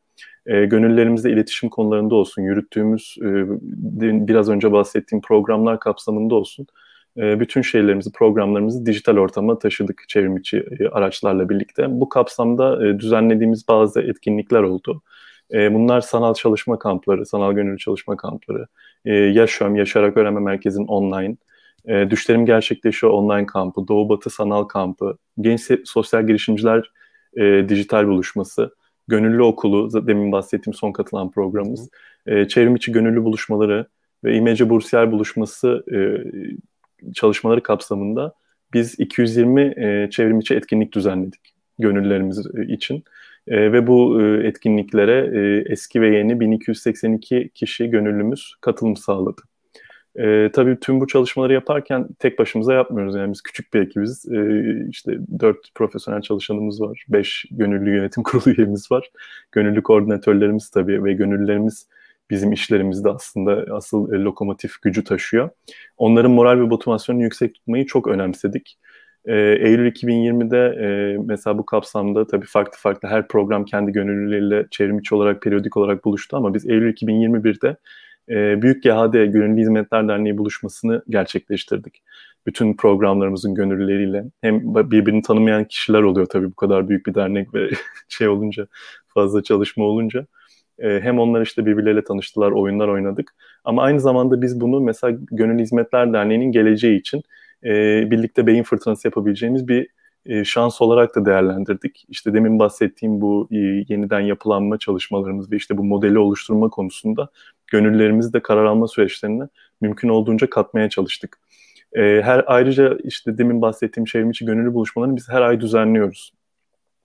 E, 0.46 0.64
gönüllerimizle 0.64 1.30
iletişim 1.30 1.68
konularında 1.68 2.14
olsun, 2.14 2.42
yürüttüğümüz 2.42 3.16
e, 3.22 3.28
biraz 4.28 4.48
önce 4.48 4.72
bahsettiğim 4.72 5.22
programlar 5.22 5.80
kapsamında 5.80 6.34
olsun. 6.34 6.66
E, 7.16 7.40
bütün 7.40 7.62
şeylerimizi, 7.62 8.12
programlarımızı 8.12 8.86
dijital 8.86 9.16
ortama 9.16 9.58
taşıdık 9.58 10.04
çevrimiçi 10.08 10.64
e, 10.80 10.88
araçlarla 10.88 11.48
birlikte. 11.48 11.86
Bu 11.88 12.08
kapsamda 12.08 12.86
e, 12.86 12.98
düzenlediğimiz 12.98 13.68
bazı 13.68 14.00
etkinlikler 14.00 14.62
oldu. 14.62 15.02
E, 15.52 15.74
bunlar 15.74 16.00
sanal 16.00 16.34
çalışma 16.34 16.78
kampları, 16.78 17.26
sanal 17.26 17.52
gönüllü 17.52 17.78
çalışma 17.78 18.16
kampları, 18.16 18.66
e, 19.04 19.14
Yaşöm, 19.14 19.76
Yaşarak 19.76 20.16
Öğrenme 20.16 20.40
Merkezi'nin 20.40 20.86
online, 20.86 21.36
e, 21.86 22.10
Düşlerim 22.10 22.46
Gerçekleşiyor 22.46 23.12
online 23.12 23.46
kampı, 23.46 23.88
Doğu 23.88 24.08
Batı 24.08 24.30
sanal 24.30 24.64
kampı, 24.64 25.18
Genç 25.40 25.60
Sosyal 25.84 26.26
Girişimciler 26.26 26.90
e, 27.36 27.68
dijital 27.68 28.06
buluşması, 28.06 28.74
Gönüllü 29.08 29.42
Okulu, 29.42 30.06
demin 30.06 30.32
bahsettiğim 30.32 30.74
son 30.74 30.92
katılan 30.92 31.30
programımız, 31.30 31.90
e, 32.26 32.48
çevrim 32.48 32.76
içi 32.76 32.92
gönüllü 32.92 33.24
buluşmaları 33.24 33.86
ve 34.24 34.36
İmece 34.36 34.70
Bursiyer 34.70 35.12
buluşması 35.12 35.84
e, 35.92 35.98
çalışmaları 37.12 37.62
kapsamında 37.62 38.34
biz 38.72 39.00
220 39.00 39.62
e, 39.62 40.10
çevrim 40.10 40.40
içi 40.40 40.54
etkinlik 40.54 40.92
düzenledik 40.92 41.40
gönüllerimiz 41.78 42.46
için. 42.68 43.04
E, 43.48 43.72
ve 43.72 43.86
bu 43.86 44.22
e, 44.22 44.46
etkinliklere 44.46 45.40
e, 45.40 45.72
eski 45.72 46.00
ve 46.00 46.16
yeni 46.16 46.40
1282 46.40 47.50
kişi 47.54 47.90
gönüllümüz 47.90 48.54
katılım 48.60 48.96
sağladı. 48.96 49.42
E, 50.18 50.50
tabii 50.52 50.80
tüm 50.80 51.00
bu 51.00 51.06
çalışmaları 51.06 51.52
yaparken 51.52 52.08
tek 52.18 52.38
başımıza 52.38 52.74
yapmıyoruz. 52.74 53.14
Yani 53.14 53.32
biz 53.32 53.42
küçük 53.42 53.74
bir 53.74 53.80
ekibiz. 53.80 54.28
E, 54.32 54.38
işte 54.90 55.18
dört 55.40 55.74
profesyonel 55.74 56.22
çalışanımız 56.22 56.80
var. 56.80 57.04
Beş 57.08 57.44
gönüllü 57.50 57.96
yönetim 57.96 58.22
kurulu 58.22 58.54
üyemiz 58.56 58.90
var. 58.90 59.10
Gönüllü 59.52 59.82
koordinatörlerimiz 59.82 60.70
tabii 60.70 61.04
ve 61.04 61.12
gönüllülerimiz 61.12 61.88
bizim 62.30 62.52
işlerimizde 62.52 63.08
aslında 63.08 63.64
asıl 63.74 64.12
e, 64.12 64.18
lokomotif 64.18 64.82
gücü 64.82 65.04
taşıyor. 65.04 65.50
Onların 65.96 66.30
moral 66.30 66.60
ve 66.60 66.64
motivasyonunu 66.64 67.22
yüksek 67.22 67.54
tutmayı 67.54 67.86
çok 67.86 68.06
önemsedik. 68.06 68.78
E, 69.26 69.34
Eylül 69.36 69.92
2020'de 69.92 70.84
e, 70.84 71.18
mesela 71.26 71.58
bu 71.58 71.66
kapsamda 71.66 72.26
tabii 72.26 72.46
farklı 72.46 72.78
farklı 72.78 73.08
her 73.08 73.28
program 73.28 73.64
kendi 73.64 73.92
gönüllüleriyle 73.92 74.66
çevrimiçi 74.70 75.14
olarak 75.14 75.42
periyodik 75.42 75.76
olarak 75.76 76.04
buluştu 76.04 76.36
ama 76.36 76.54
biz 76.54 76.66
Eylül 76.66 76.92
2021'de 76.92 77.76
e, 78.28 78.62
Büyük 78.62 78.82
GHD 78.82 79.12
Gönüllü 79.12 79.60
Hizmetler 79.60 80.08
Derneği 80.08 80.38
buluşmasını 80.38 81.02
gerçekleştirdik. 81.08 82.02
Bütün 82.46 82.76
programlarımızın 82.76 83.54
gönüllüleriyle 83.54 84.24
hem 84.40 84.74
birbirini 84.74 85.22
tanımayan 85.22 85.64
kişiler 85.64 86.02
oluyor 86.02 86.26
tabii 86.26 86.50
bu 86.50 86.54
kadar 86.56 86.88
büyük 86.88 87.06
bir 87.06 87.14
dernek 87.14 87.54
ve 87.54 87.70
şey 88.08 88.28
olunca 88.28 88.66
fazla 89.06 89.42
çalışma 89.42 89.84
olunca. 89.84 90.26
E, 90.78 91.00
hem 91.00 91.18
onlar 91.18 91.42
işte 91.42 91.66
birbirleriyle 91.66 92.04
tanıştılar, 92.04 92.50
oyunlar 92.50 92.88
oynadık. 92.88 93.34
Ama 93.64 93.82
aynı 93.82 94.00
zamanda 94.00 94.42
biz 94.42 94.60
bunu 94.60 94.80
mesela 94.80 95.18
Gönüllü 95.30 95.62
Hizmetler 95.62 96.12
Derneği'nin 96.12 96.52
geleceği 96.52 96.98
için 97.00 97.22
e, 97.64 97.70
birlikte 98.10 98.46
beyin 98.46 98.62
fırtınası 98.62 99.08
yapabileceğimiz 99.08 99.68
bir 99.68 99.88
e, 100.26 100.44
şans 100.44 100.82
olarak 100.82 101.14
da 101.14 101.24
değerlendirdik. 101.24 102.04
İşte 102.08 102.34
demin 102.34 102.58
bahsettiğim 102.58 103.20
bu 103.20 103.48
e, 103.52 103.56
yeniden 103.88 104.20
yapılanma 104.20 104.78
çalışmalarımız 104.78 105.52
ve 105.52 105.56
işte 105.56 105.78
bu 105.78 105.84
modeli 105.84 106.18
oluşturma 106.18 106.70
konusunda 106.70 107.28
gönüllerimizi 107.66 108.32
de 108.32 108.42
karar 108.42 108.64
alma 108.64 108.88
süreçlerine 108.88 109.48
mümkün 109.80 110.08
olduğunca 110.08 110.50
katmaya 110.50 110.88
çalıştık. 110.88 111.38
E, 111.92 112.00
her 112.24 112.44
ayrıca 112.46 112.98
işte 113.04 113.38
demin 113.38 113.62
bahsettiğim 113.62 114.04
çevrim 114.04 114.30
içi 114.30 114.44
gönüllü 114.44 114.74
buluşmalarını 114.74 115.16
biz 115.16 115.28
her 115.28 115.42
ay 115.42 115.60
düzenliyoruz. 115.60 116.32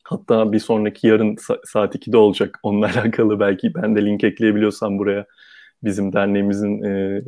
Hatta 0.04 0.52
bir 0.52 0.60
sonraki 0.60 1.08
yarın 1.08 1.36
saat 1.66 1.96
2'de 1.96 2.18
olacak. 2.18 2.60
Onunla 2.64 2.86
alakalı 2.96 3.40
belki 3.40 3.76
ben 3.76 3.96
de 3.96 4.06
link 4.06 4.24
ekleyebiliyorsam 4.24 5.00
buraya 5.00 5.26
bizim 5.84 6.14
derneğimizin 6.14 6.84
e, 6.84 7.24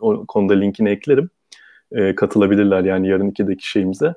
o 0.00 0.26
konuda 0.26 0.54
linkini 0.54 0.90
eklerim 0.90 1.30
e, 1.92 2.14
katılabilirler 2.14 2.84
yani 2.84 3.08
yarın 3.08 3.30
ikideki 3.30 3.70
şeyimize. 3.70 4.14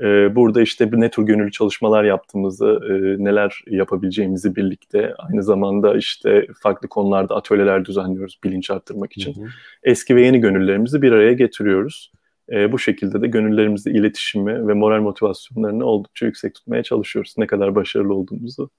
E, 0.00 0.34
burada 0.34 0.62
işte 0.62 0.90
ne 0.92 1.10
tür 1.10 1.22
gönüllü 1.22 1.50
çalışmalar 1.50 2.04
yaptığımızı, 2.04 2.80
e, 2.90 3.24
neler 3.24 3.62
yapabileceğimizi 3.66 4.56
birlikte 4.56 5.14
aynı 5.18 5.42
zamanda 5.42 5.96
işte 5.96 6.46
farklı 6.62 6.88
konularda 6.88 7.36
atölyeler 7.36 7.84
düzenliyoruz 7.84 8.38
bilinç 8.44 8.70
arttırmak 8.70 9.16
için. 9.16 9.34
Hı 9.34 9.40
hı. 9.40 9.48
Eski 9.82 10.16
ve 10.16 10.22
yeni 10.22 10.40
gönüllerimizi 10.40 11.02
bir 11.02 11.12
araya 11.12 11.32
getiriyoruz. 11.32 12.12
E, 12.52 12.72
bu 12.72 12.78
şekilde 12.78 13.22
de 13.22 13.26
gönüllerimizle 13.26 13.90
iletişimi 13.90 14.68
ve 14.68 14.74
moral 14.74 15.00
motivasyonlarını 15.00 15.84
oldukça 15.84 16.26
yüksek 16.26 16.54
tutmaya 16.54 16.82
çalışıyoruz. 16.82 17.34
Ne 17.38 17.46
kadar 17.46 17.74
başarılı 17.74 18.14
olduğumuzu 18.14 18.70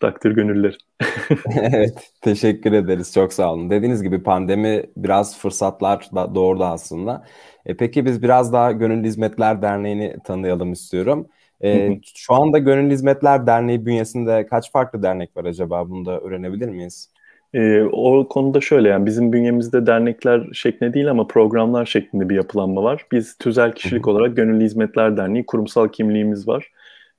takdir 0.00 0.30
gönüller. 0.30 0.78
evet, 1.60 2.10
teşekkür 2.20 2.72
ederiz. 2.72 3.14
Çok 3.14 3.32
sağ 3.32 3.52
olun. 3.52 3.70
Dediğiniz 3.70 4.02
gibi 4.02 4.22
pandemi 4.22 4.82
biraz 4.96 5.38
fırsatlar 5.38 6.08
da 6.14 6.34
doğurdu 6.34 6.64
aslında. 6.64 7.24
E, 7.66 7.76
peki 7.76 8.04
biz 8.04 8.22
biraz 8.22 8.52
daha 8.52 8.72
Gönüllü 8.72 9.06
Hizmetler 9.06 9.62
Derneği'ni 9.62 10.16
tanıyalım 10.24 10.72
istiyorum. 10.72 11.28
E, 11.64 12.00
şu 12.16 12.34
anda 12.34 12.58
Gönüllü 12.58 12.92
Hizmetler 12.92 13.46
Derneği 13.46 13.86
bünyesinde 13.86 14.46
kaç 14.46 14.72
farklı 14.72 15.02
dernek 15.02 15.36
var 15.36 15.44
acaba? 15.44 15.90
Bunu 15.90 16.06
da 16.06 16.20
öğrenebilir 16.20 16.68
miyiz? 16.68 17.10
E, 17.54 17.82
o 17.82 18.28
konuda 18.28 18.60
şöyle 18.60 18.88
yani 18.88 19.06
bizim 19.06 19.32
bünyemizde 19.32 19.86
dernekler 19.86 20.48
şeklinde 20.52 20.94
değil 20.94 21.10
ama 21.10 21.26
programlar 21.26 21.86
şeklinde 21.86 22.28
bir 22.28 22.36
yapılanma 22.36 22.82
var. 22.82 23.06
Biz 23.12 23.38
tüzel 23.38 23.72
kişilik 23.72 24.08
olarak 24.08 24.36
Gönüllü 24.36 24.64
Hizmetler 24.64 25.16
Derneği 25.16 25.46
kurumsal 25.46 25.88
kimliğimiz 25.88 26.48
var. 26.48 26.70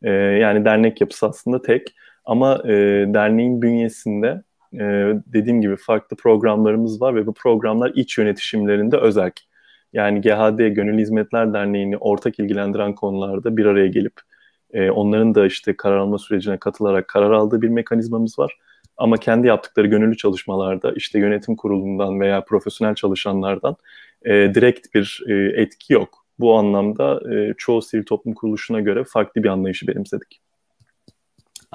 E, 0.04 0.12
yani 0.12 0.66
dernek 0.66 1.02
yapısı 1.02 1.28
aslında 1.28 1.62
tek. 1.62 1.96
Ama 2.26 2.62
e, 2.66 2.74
derneğin 3.14 3.62
bünyesinde 3.62 4.44
e, 4.74 4.80
dediğim 5.26 5.62
gibi 5.62 5.76
farklı 5.76 6.18
programlarımız 6.18 7.02
var 7.02 7.16
ve 7.16 7.26
bu 7.26 7.34
programlar 7.34 7.92
iç 7.96 8.18
yönetişimlerinde 8.18 8.98
özel. 8.98 9.32
Yani 9.94 10.22
GHD 10.22 10.68
Gönüllü 10.68 11.02
Hizmetler 11.02 11.54
Derneği'ni 11.54 11.98
ortak 11.98 12.40
ilgilendiren 12.40 12.96
konularda 12.96 13.58
bir 13.58 13.66
araya 13.66 13.88
gelip 13.88 14.14
e, 14.74 14.90
onların 14.90 15.36
da 15.36 15.46
işte 15.46 15.78
karar 15.78 15.98
alma 15.98 16.18
sürecine 16.18 16.58
katılarak 16.58 17.08
karar 17.08 17.32
aldığı 17.32 17.62
bir 17.62 17.70
mekanizmamız 17.70 18.40
var. 18.40 18.58
Ama 18.98 19.18
kendi 19.18 19.48
yaptıkları 19.48 19.88
gönüllü 19.88 20.18
çalışmalarda 20.18 20.94
işte 20.96 21.20
yönetim 21.20 21.56
kurulundan 21.56 22.20
veya 22.20 22.44
profesyonel 22.46 22.96
çalışanlardan 22.96 23.76
e, 24.26 24.32
direkt 24.32 24.96
bir 24.96 25.24
e, 25.28 25.62
etki 25.62 25.94
yok. 25.94 26.26
Bu 26.40 26.58
anlamda 26.58 27.34
e, 27.36 27.54
çoğu 27.58 27.82
sivil 27.82 28.06
toplum 28.06 28.34
kuruluşuna 28.34 28.80
göre 28.80 29.04
farklı 29.04 29.44
bir 29.44 29.50
anlayışı 29.50 29.88
benimsedik. 29.88 30.45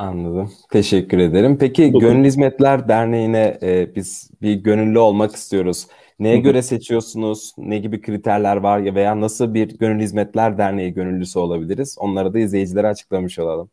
Anladım. 0.01 0.51
Teşekkür 0.71 1.19
ederim. 1.19 1.59
Peki 1.61 1.93
Bugün. 1.93 2.09
Gönül 2.09 2.25
Hizmetler 2.25 2.89
Derneği'ne 2.89 3.59
e, 3.63 3.95
biz 3.95 4.31
bir 4.43 4.55
gönüllü 4.55 4.99
olmak 4.99 5.35
istiyoruz. 5.35 5.87
Neye 6.19 6.37
göre 6.37 6.63
seçiyorsunuz? 6.63 7.53
Ne 7.59 7.79
gibi 7.79 8.01
kriterler 8.01 8.57
var 8.57 8.95
veya 8.95 9.21
nasıl 9.21 9.55
bir 9.55 9.79
Gönüllü 9.79 10.03
Hizmetler 10.03 10.59
Derneği 10.59 10.95
gönüllüsü 10.95 11.39
olabiliriz? 11.39 11.97
Onları 11.99 12.35
da 12.35 12.39
izleyicilere 12.39 12.87
açıklamış 12.87 13.39
olalım. 13.39 13.71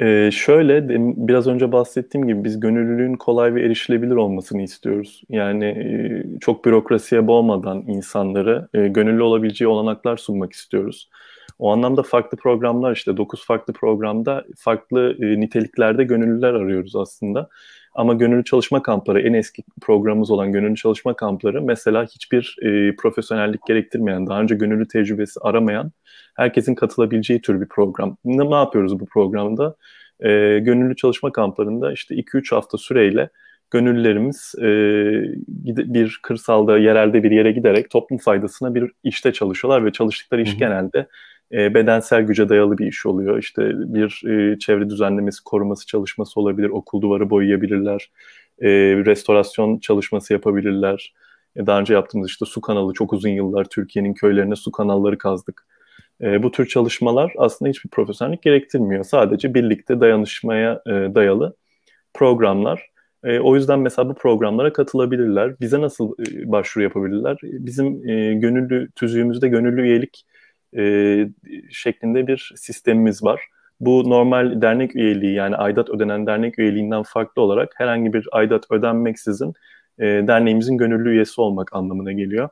Ee, 0.00 0.30
şöyle 0.32 0.88
biraz 1.28 1.46
önce 1.46 1.72
bahsettiğim 1.72 2.26
gibi 2.26 2.44
biz 2.44 2.60
gönüllülüğün 2.60 3.14
kolay 3.14 3.54
ve 3.54 3.62
erişilebilir 3.62 4.14
olmasını 4.14 4.62
istiyoruz. 4.62 5.22
Yani 5.28 5.64
e, 5.64 6.24
çok 6.40 6.64
bürokrasiye 6.64 7.26
boğmadan 7.26 7.84
insanları 7.86 8.68
e, 8.74 8.88
gönüllü 8.88 9.22
olabileceği 9.22 9.68
olanaklar 9.68 10.16
sunmak 10.16 10.52
istiyoruz. 10.52 11.10
O 11.58 11.72
anlamda 11.72 12.02
farklı 12.02 12.38
programlar 12.38 12.92
işte 12.96 13.16
9 13.16 13.46
farklı 13.46 13.72
programda 13.72 14.44
farklı 14.56 15.16
e, 15.20 15.40
niteliklerde 15.40 16.04
gönüllüler 16.04 16.54
arıyoruz 16.54 16.96
aslında. 16.96 17.48
Ama 17.94 18.14
gönüllü 18.14 18.44
çalışma 18.44 18.82
kampları 18.82 19.20
en 19.20 19.32
eski 19.32 19.62
programımız 19.80 20.30
olan 20.30 20.52
gönüllü 20.52 20.76
çalışma 20.76 21.16
kampları 21.16 21.62
mesela 21.62 22.04
hiçbir 22.04 22.56
e, 22.62 22.96
profesyonellik 22.96 23.66
gerektirmeyen, 23.66 24.26
daha 24.26 24.40
önce 24.40 24.54
gönüllü 24.54 24.88
tecrübesi 24.88 25.40
aramayan 25.40 25.92
herkesin 26.36 26.74
katılabileceği 26.74 27.40
tür 27.40 27.60
bir 27.60 27.68
program. 27.68 28.16
Ne, 28.24 28.50
ne 28.50 28.54
yapıyoruz 28.54 29.00
bu 29.00 29.06
programda? 29.06 29.76
E, 30.20 30.28
gönüllü 30.58 30.96
çalışma 30.96 31.32
kamplarında 31.32 31.92
işte 31.92 32.14
2-3 32.14 32.54
hafta 32.54 32.78
süreyle 32.78 33.30
gönüllülerimiz 33.70 34.54
e, 34.58 34.64
bir 35.66 36.20
kırsalda, 36.22 36.78
yerelde 36.78 37.22
bir 37.22 37.30
yere 37.30 37.52
giderek 37.52 37.90
toplum 37.90 38.18
faydasına 38.18 38.74
bir 38.74 38.90
işte 39.04 39.32
çalışıyorlar 39.32 39.84
ve 39.84 39.92
çalıştıkları 39.92 40.42
iş 40.42 40.50
Hı-hı. 40.50 40.58
genelde 40.58 41.06
e, 41.52 41.74
bedensel 41.74 42.22
güce 42.22 42.48
dayalı 42.48 42.78
bir 42.78 42.86
iş 42.86 43.06
oluyor. 43.06 43.38
İşte 43.38 43.70
bir 43.74 44.22
e, 44.26 44.58
çevre 44.58 44.90
düzenlemesi, 44.90 45.44
koruması 45.44 45.86
çalışması 45.86 46.40
olabilir, 46.40 46.68
okul 46.68 47.02
duvarı 47.02 47.30
boyayabilirler, 47.30 48.10
e, 48.60 48.68
restorasyon 49.06 49.78
çalışması 49.78 50.32
yapabilirler. 50.32 51.14
Daha 51.56 51.80
önce 51.80 51.94
yaptığımız 51.94 52.30
işte 52.30 52.44
su 52.44 52.60
kanalı, 52.60 52.92
çok 52.92 53.12
uzun 53.12 53.28
yıllar 53.28 53.64
Türkiye'nin 53.64 54.14
köylerine 54.14 54.56
su 54.56 54.72
kanalları 54.72 55.18
kazdık. 55.18 55.66
E, 56.22 56.42
bu 56.42 56.50
tür 56.50 56.66
çalışmalar 56.66 57.32
aslında 57.38 57.68
hiçbir 57.68 57.90
profesyonellik 57.90 58.42
gerektirmiyor. 58.42 59.04
Sadece 59.04 59.54
birlikte 59.54 60.00
dayanışmaya 60.00 60.82
e, 60.86 60.90
dayalı 60.90 61.56
programlar. 62.14 62.90
E, 63.24 63.38
o 63.40 63.54
yüzden 63.56 63.80
mesela 63.80 64.08
bu 64.08 64.14
programlara 64.14 64.72
katılabilirler. 64.72 65.60
Bize 65.60 65.80
nasıl 65.80 66.12
e, 66.12 66.52
başvuru 66.52 66.84
yapabilirler? 66.84 67.38
Bizim 67.42 68.08
e, 68.08 68.34
gönüllü 68.34 68.90
tüzüğümüzde 68.96 69.48
gönüllü 69.48 69.82
üyelik 69.82 70.24
e, 70.76 70.82
şeklinde 71.70 72.26
bir 72.26 72.52
sistemimiz 72.56 73.24
var. 73.24 73.40
Bu 73.80 74.10
normal 74.10 74.62
dernek 74.62 74.96
üyeliği 74.96 75.34
yani 75.34 75.56
aidat 75.56 75.90
ödenen 75.90 76.26
dernek 76.26 76.58
üyeliğinden 76.58 77.02
farklı 77.02 77.42
olarak 77.42 77.72
herhangi 77.76 78.12
bir 78.12 78.28
aidat 78.32 78.64
ödenmeksizin 78.70 79.54
e, 79.98 80.04
derneğimizin 80.04 80.76
gönüllü 80.76 81.10
üyesi 81.10 81.40
olmak 81.40 81.72
anlamına 81.72 82.12
geliyor. 82.12 82.48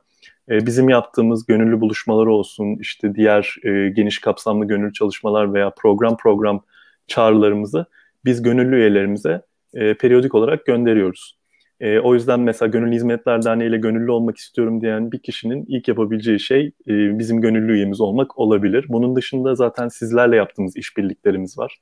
E, 0.49 0.65
bizim 0.65 0.89
yaptığımız 0.89 1.45
gönüllü 1.45 1.81
buluşmaları 1.81 2.31
olsun, 2.31 2.77
işte 2.79 3.15
diğer 3.15 3.55
e, 3.63 3.89
geniş 3.89 4.19
kapsamlı 4.19 4.65
gönüllü 4.65 4.93
çalışmalar 4.93 5.53
veya 5.53 5.69
program 5.69 6.17
program 6.17 6.63
çağrılarımızı 7.07 7.85
biz 8.25 8.41
gönüllü 8.41 8.75
üyelerimize 8.75 9.41
e, 9.73 9.93
periyodik 9.93 10.35
olarak 10.35 10.65
gönderiyoruz. 10.65 11.36
E, 11.79 11.99
o 11.99 12.13
yüzden 12.13 12.39
mesela 12.39 12.69
Gönüllü 12.69 12.95
Hizmetler 12.95 13.43
Derneği 13.43 13.69
ile 13.69 13.77
gönüllü 13.77 14.11
olmak 14.11 14.37
istiyorum 14.37 14.81
diyen 14.81 15.11
bir 15.11 15.19
kişinin 15.19 15.65
ilk 15.67 15.87
yapabileceği 15.87 16.39
şey 16.39 16.65
e, 16.87 17.19
bizim 17.19 17.41
gönüllü 17.41 17.73
üyemiz 17.73 18.01
olmak 18.01 18.39
olabilir. 18.39 18.85
Bunun 18.89 19.15
dışında 19.15 19.55
zaten 19.55 19.87
sizlerle 19.87 20.35
yaptığımız 20.35 20.77
işbirliklerimiz 20.77 21.57
var. 21.57 21.77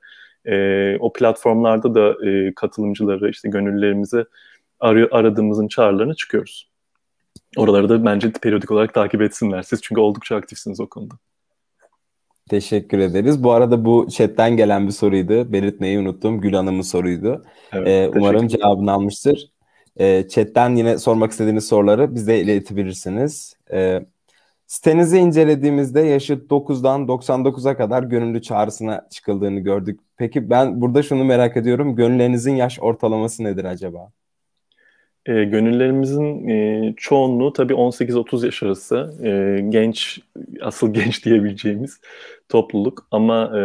E, 0.45 0.97
o 0.99 1.13
platformlarda 1.13 1.95
da 1.95 2.29
e, 2.29 2.53
katılımcıları, 2.53 3.29
işte 3.29 3.49
gönüllülerimizi 3.49 4.25
arıyor, 4.79 5.09
aradığımızın 5.11 5.67
çağrılarına 5.67 6.13
çıkıyoruz. 6.13 6.69
Oraları 7.57 7.89
da 7.89 8.05
bence 8.05 8.31
periyodik 8.31 8.71
olarak 8.71 8.93
takip 8.93 9.21
etsinler 9.21 9.61
siz 9.61 9.81
çünkü 9.81 10.01
oldukça 10.01 10.35
aktifsiniz 10.35 10.79
o 10.79 10.89
konuda. 10.89 11.15
Teşekkür 12.49 12.99
ederiz. 12.99 13.43
Bu 13.43 13.51
arada 13.51 13.85
bu 13.85 14.07
chatten 14.11 14.57
gelen 14.57 14.87
bir 14.87 14.91
soruydu. 14.91 15.53
Belirtmeyi 15.53 15.99
unuttum. 15.99 16.41
Gül 16.41 16.53
Hanım'ın 16.53 16.81
soruydu. 16.81 17.45
Evet, 17.73 17.87
ee, 17.87 18.11
umarım 18.19 18.47
cevabını 18.47 18.91
almıştır. 18.91 19.54
E, 19.99 20.27
chatten 20.27 20.75
yine 20.75 20.97
sormak 20.97 21.31
istediğiniz 21.31 21.67
soruları 21.67 22.15
bize 22.15 22.39
iletebilirsiniz. 22.39 23.55
E, 23.71 24.05
sitenizi 24.67 25.17
incelediğimizde 25.17 26.01
yaşı 26.01 26.33
9'dan 26.49 27.07
99'a 27.07 27.77
kadar 27.77 28.03
gönüllü 28.03 28.41
çağrısına 28.41 29.07
çıkıldığını 29.11 29.59
gördük. 29.59 29.99
Peki 30.17 30.49
ben 30.49 30.81
burada 30.81 31.03
şunu 31.03 31.23
merak 31.25 31.57
ediyorum. 31.57 31.95
Gönüllerinizin 31.95 32.55
yaş 32.55 32.79
ortalaması 32.79 33.43
nedir 33.43 33.65
acaba? 33.65 34.11
E, 35.25 35.43
gönüllerimizin 35.43 36.47
e, 36.49 36.93
çoğunluğu 36.97 37.53
tabii 37.53 37.73
18-30 37.73 38.45
yaş 38.45 38.63
arası 38.63 39.13
e, 39.23 39.61
genç, 39.69 40.19
asıl 40.61 40.87
genç 40.93 41.25
diyebileceğimiz 41.25 41.99
topluluk. 42.49 43.07
Ama 43.11 43.59
e, 43.59 43.61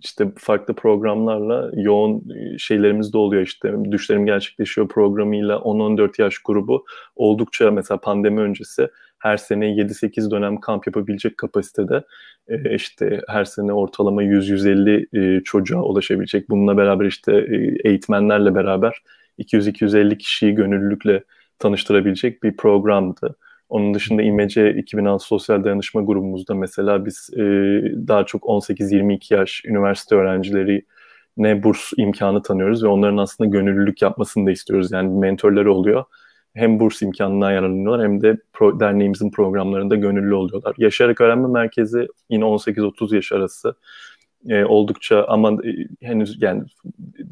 işte 0.00 0.32
farklı 0.36 0.74
programlarla 0.74 1.70
yoğun 1.74 2.24
şeylerimiz 2.58 3.12
de 3.12 3.18
oluyor 3.18 3.42
işte. 3.42 3.74
Düşlerim 3.90 4.26
Gerçekleşiyor 4.26 4.88
programıyla 4.88 5.56
10-14 5.56 6.22
yaş 6.22 6.38
grubu 6.38 6.84
oldukça 7.16 7.70
mesela 7.70 8.00
pandemi 8.00 8.40
öncesi 8.40 8.88
her 9.18 9.36
sene 9.36 9.66
7-8 9.66 10.30
dönem 10.30 10.60
kamp 10.60 10.86
yapabilecek 10.86 11.38
kapasitede 11.38 12.02
e, 12.48 12.74
işte 12.74 13.20
her 13.28 13.44
sene 13.44 13.72
ortalama 13.72 14.22
100-150 14.22 15.38
e, 15.38 15.44
çocuğa 15.44 15.82
ulaşabilecek. 15.82 16.50
Bununla 16.50 16.76
beraber 16.76 17.06
işte 17.06 17.32
e, 17.32 17.88
eğitmenlerle 17.88 18.54
beraber 18.54 19.02
200-250 19.40 20.18
kişiyi 20.18 20.54
gönüllülükle 20.54 21.24
tanıştırabilecek 21.58 22.42
bir 22.42 22.56
programdı. 22.56 23.36
Onun 23.68 23.94
dışında 23.94 24.22
İMC 24.22 24.74
2006 24.74 25.24
Sosyal 25.24 25.64
Dayanışma 25.64 26.02
grubumuzda 26.02 26.54
mesela 26.54 27.06
biz 27.06 27.30
e, 27.36 27.40
daha 28.08 28.26
çok 28.26 28.42
18-22 28.42 29.34
yaş 29.34 29.62
üniversite 29.64 30.14
öğrencileri 30.14 30.84
ne 31.36 31.62
burs 31.62 31.92
imkanı 31.96 32.42
tanıyoruz 32.42 32.84
ve 32.84 32.88
onların 32.88 33.16
aslında 33.16 33.50
gönüllülük 33.50 34.02
yapmasını 34.02 34.46
da 34.46 34.50
istiyoruz. 34.50 34.92
Yani 34.92 35.18
mentorları 35.18 35.74
oluyor. 35.74 36.04
Hem 36.54 36.80
burs 36.80 37.02
imkanından 37.02 37.50
yararlanıyorlar 37.52 38.02
hem 38.04 38.22
de 38.22 38.36
pro, 38.52 38.80
derneğimizin 38.80 39.30
programlarında 39.30 39.96
gönüllü 39.96 40.34
oluyorlar. 40.34 40.74
Yaşayarak 40.78 41.20
Öğrenme 41.20 41.48
Merkezi 41.48 42.06
yine 42.30 42.44
18-30 42.44 43.14
yaş 43.14 43.32
arası 43.32 43.74
e, 44.48 44.64
oldukça 44.64 45.24
ama 45.28 45.52
e, 45.52 46.06
henüz 46.06 46.42
yani 46.42 46.62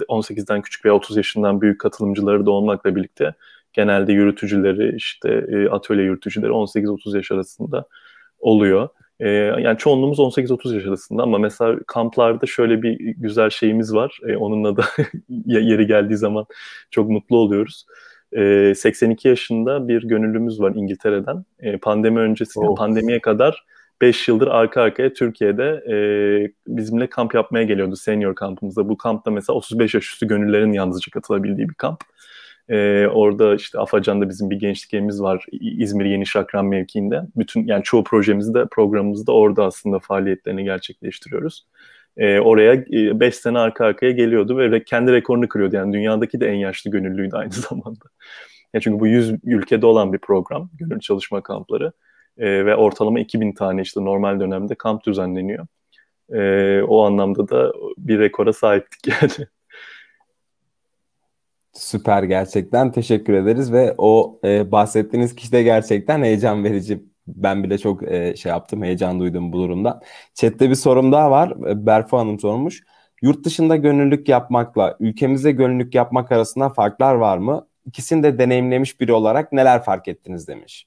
18'den 0.09 0.63
küçük 0.63 0.85
veya 0.85 0.95
30 0.95 1.17
yaşından 1.17 1.61
büyük 1.61 1.81
katılımcıları 1.81 2.47
da 2.47 2.51
olmakla 2.51 2.97
birlikte 2.97 3.35
genelde 3.73 4.13
yürütücüleri 4.13 4.97
işte 4.97 5.47
e, 5.49 5.69
atölye 5.69 6.05
yürütücüleri 6.05 6.51
18-30 6.51 7.17
yaş 7.17 7.31
arasında 7.31 7.85
oluyor. 8.39 8.89
E, 9.21 9.29
yani 9.29 9.79
çoğunluğumuz 9.79 10.19
18-30 10.19 10.75
yaş 10.75 10.87
arasında 10.87 11.23
ama 11.23 11.39
mesela 11.39 11.79
kamplarda 11.87 12.47
şöyle 12.47 12.83
bir 12.83 12.99
güzel 12.99 13.51
şeyimiz 13.51 13.95
var. 13.95 14.19
E, 14.27 14.37
onunla 14.37 14.77
da 14.77 14.85
yeri 15.47 15.87
geldiği 15.87 16.17
zaman 16.17 16.47
çok 16.91 17.11
mutlu 17.11 17.37
oluyoruz. 17.37 17.87
E, 18.33 18.75
82 18.77 19.29
yaşında 19.29 19.89
bir 19.89 20.03
gönüllümüz 20.03 20.61
var 20.61 20.73
İngiltere'den. 20.75 21.45
E, 21.61 21.79
pandemi 21.79 22.19
öncesi, 22.19 22.61
oh. 22.61 22.77
pandemiye 22.77 23.21
kadar 23.21 23.65
5 24.03 24.29
yıldır 24.29 24.47
arka 24.47 24.83
arkaya 24.83 25.13
Türkiye'de 25.13 25.85
e, 25.89 25.97
bizimle 26.67 27.07
kamp 27.07 27.35
yapmaya 27.35 27.65
geliyordu 27.65 27.97
senior 27.97 28.35
kampımızda. 28.35 28.89
Bu 28.89 28.97
kampta 28.97 29.31
mesela 29.31 29.57
35 29.57 29.95
yaş 29.95 30.13
üstü 30.13 30.27
gönüllerin 30.27 30.73
yalnızca 30.73 31.11
katılabildiği 31.11 31.69
bir 31.69 31.75
kamp. 31.75 32.01
E, 32.69 33.07
orada 33.07 33.55
işte 33.55 33.79
Afacan'da 33.79 34.29
bizim 34.29 34.51
bir 34.51 34.57
gençlik 34.57 34.95
evimiz 34.95 35.23
var 35.23 35.47
İzmir 35.61 36.05
Yeni 36.05 36.27
Şakran 36.27 36.67
mevkiinde. 36.67 37.23
Bütün 37.37 37.67
yani 37.67 37.83
çoğu 37.83 38.05
projemizde 38.05 38.67
programımızda 38.71 39.33
orada 39.33 39.65
aslında 39.65 39.99
faaliyetlerini 39.99 40.65
gerçekleştiriyoruz. 40.65 41.67
E, 42.17 42.39
oraya 42.39 42.87
5 43.21 43.29
e, 43.29 43.31
sene 43.33 43.59
arka 43.59 43.85
arkaya 43.85 44.13
geliyordu 44.13 44.59
ve 44.59 44.85
kendi 44.85 45.13
rekorunu 45.13 45.49
kırıyordu. 45.49 45.77
Yani 45.77 45.93
dünyadaki 45.93 46.41
de 46.41 46.49
en 46.49 46.55
yaşlı 46.55 46.91
gönüllüydü 46.91 47.37
aynı 47.37 47.53
zamanda. 47.69 48.05
Yani 48.75 48.83
çünkü 48.83 49.01
bu 49.01 49.07
100 49.07 49.35
ülkede 49.45 49.87
olan 49.87 50.13
bir 50.13 50.19
program, 50.19 50.71
gönüllü 50.79 51.01
çalışma 51.01 51.43
kampları 51.43 51.93
e, 52.39 52.67
ve 52.67 52.77
ortalama 52.77 53.21
2000 53.21 53.53
tane 53.53 53.83
işte 53.83 54.05
normal 54.05 54.41
dönemde 54.41 54.75
kamp 54.75 55.05
düzenleniyor. 55.05 55.67
E, 56.33 56.83
o 56.83 57.05
anlamda 57.05 57.49
da 57.49 57.73
bir 57.99 58.19
rekora 58.19 58.53
sahiptik 58.53 59.07
yani. 59.23 59.49
Süper 61.73 62.23
gerçekten 62.23 62.93
teşekkür 62.93 63.33
ederiz 63.33 63.73
ve 63.73 63.95
o 63.99 64.41
e, 64.45 64.73
bahsettiğiniz 64.73 65.35
kişi 65.35 65.53
de 65.53 65.63
gerçekten 65.63 66.23
heyecan 66.23 66.65
verici. 66.65 67.03
Ben 67.27 67.65
bile 67.65 67.79
çok 67.79 68.13
e, 68.13 68.37
şey 68.37 68.51
yaptım, 68.51 68.83
heyecan 68.83 69.21
duydum 69.21 69.53
bu 69.53 69.59
durumda. 69.59 70.01
Chat'te 70.35 70.71
bir 70.71 70.75
sorum 70.75 71.13
daha 71.13 71.31
var. 71.31 71.51
E, 71.69 71.87
Berfu 71.87 72.19
Hanım 72.19 72.41
sormuş. 72.41 72.83
Yurt 73.23 73.45
dışında 73.45 73.77
gönüllülük 73.77 74.29
yapmakla 74.29 74.97
ülkemizde 75.01 75.53
gönüllülük 75.53 75.95
yapmak 75.95 76.33
arasında 76.33 76.69
farklar 76.69 77.15
var 77.15 77.39
mı? 77.39 77.69
İkisini 77.87 78.23
de 78.23 78.39
deneyimlemiş 78.39 79.01
biri 79.01 79.13
olarak 79.13 79.53
neler 79.53 79.83
fark 79.83 80.09
ettiniz 80.09 80.49
demiş. 80.49 80.87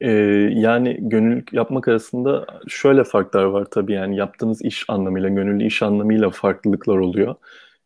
Ee, 0.00 0.10
yani 0.54 0.96
gönüllülük 1.00 1.52
yapmak 1.52 1.88
arasında 1.88 2.46
şöyle 2.68 3.04
farklar 3.04 3.44
var 3.44 3.64
tabii 3.70 3.92
yani 3.92 4.16
yaptığımız 4.16 4.62
iş 4.64 4.84
anlamıyla, 4.88 5.28
gönüllü 5.28 5.64
iş 5.66 5.82
anlamıyla 5.82 6.30
farklılıklar 6.30 6.96
oluyor. 6.98 7.34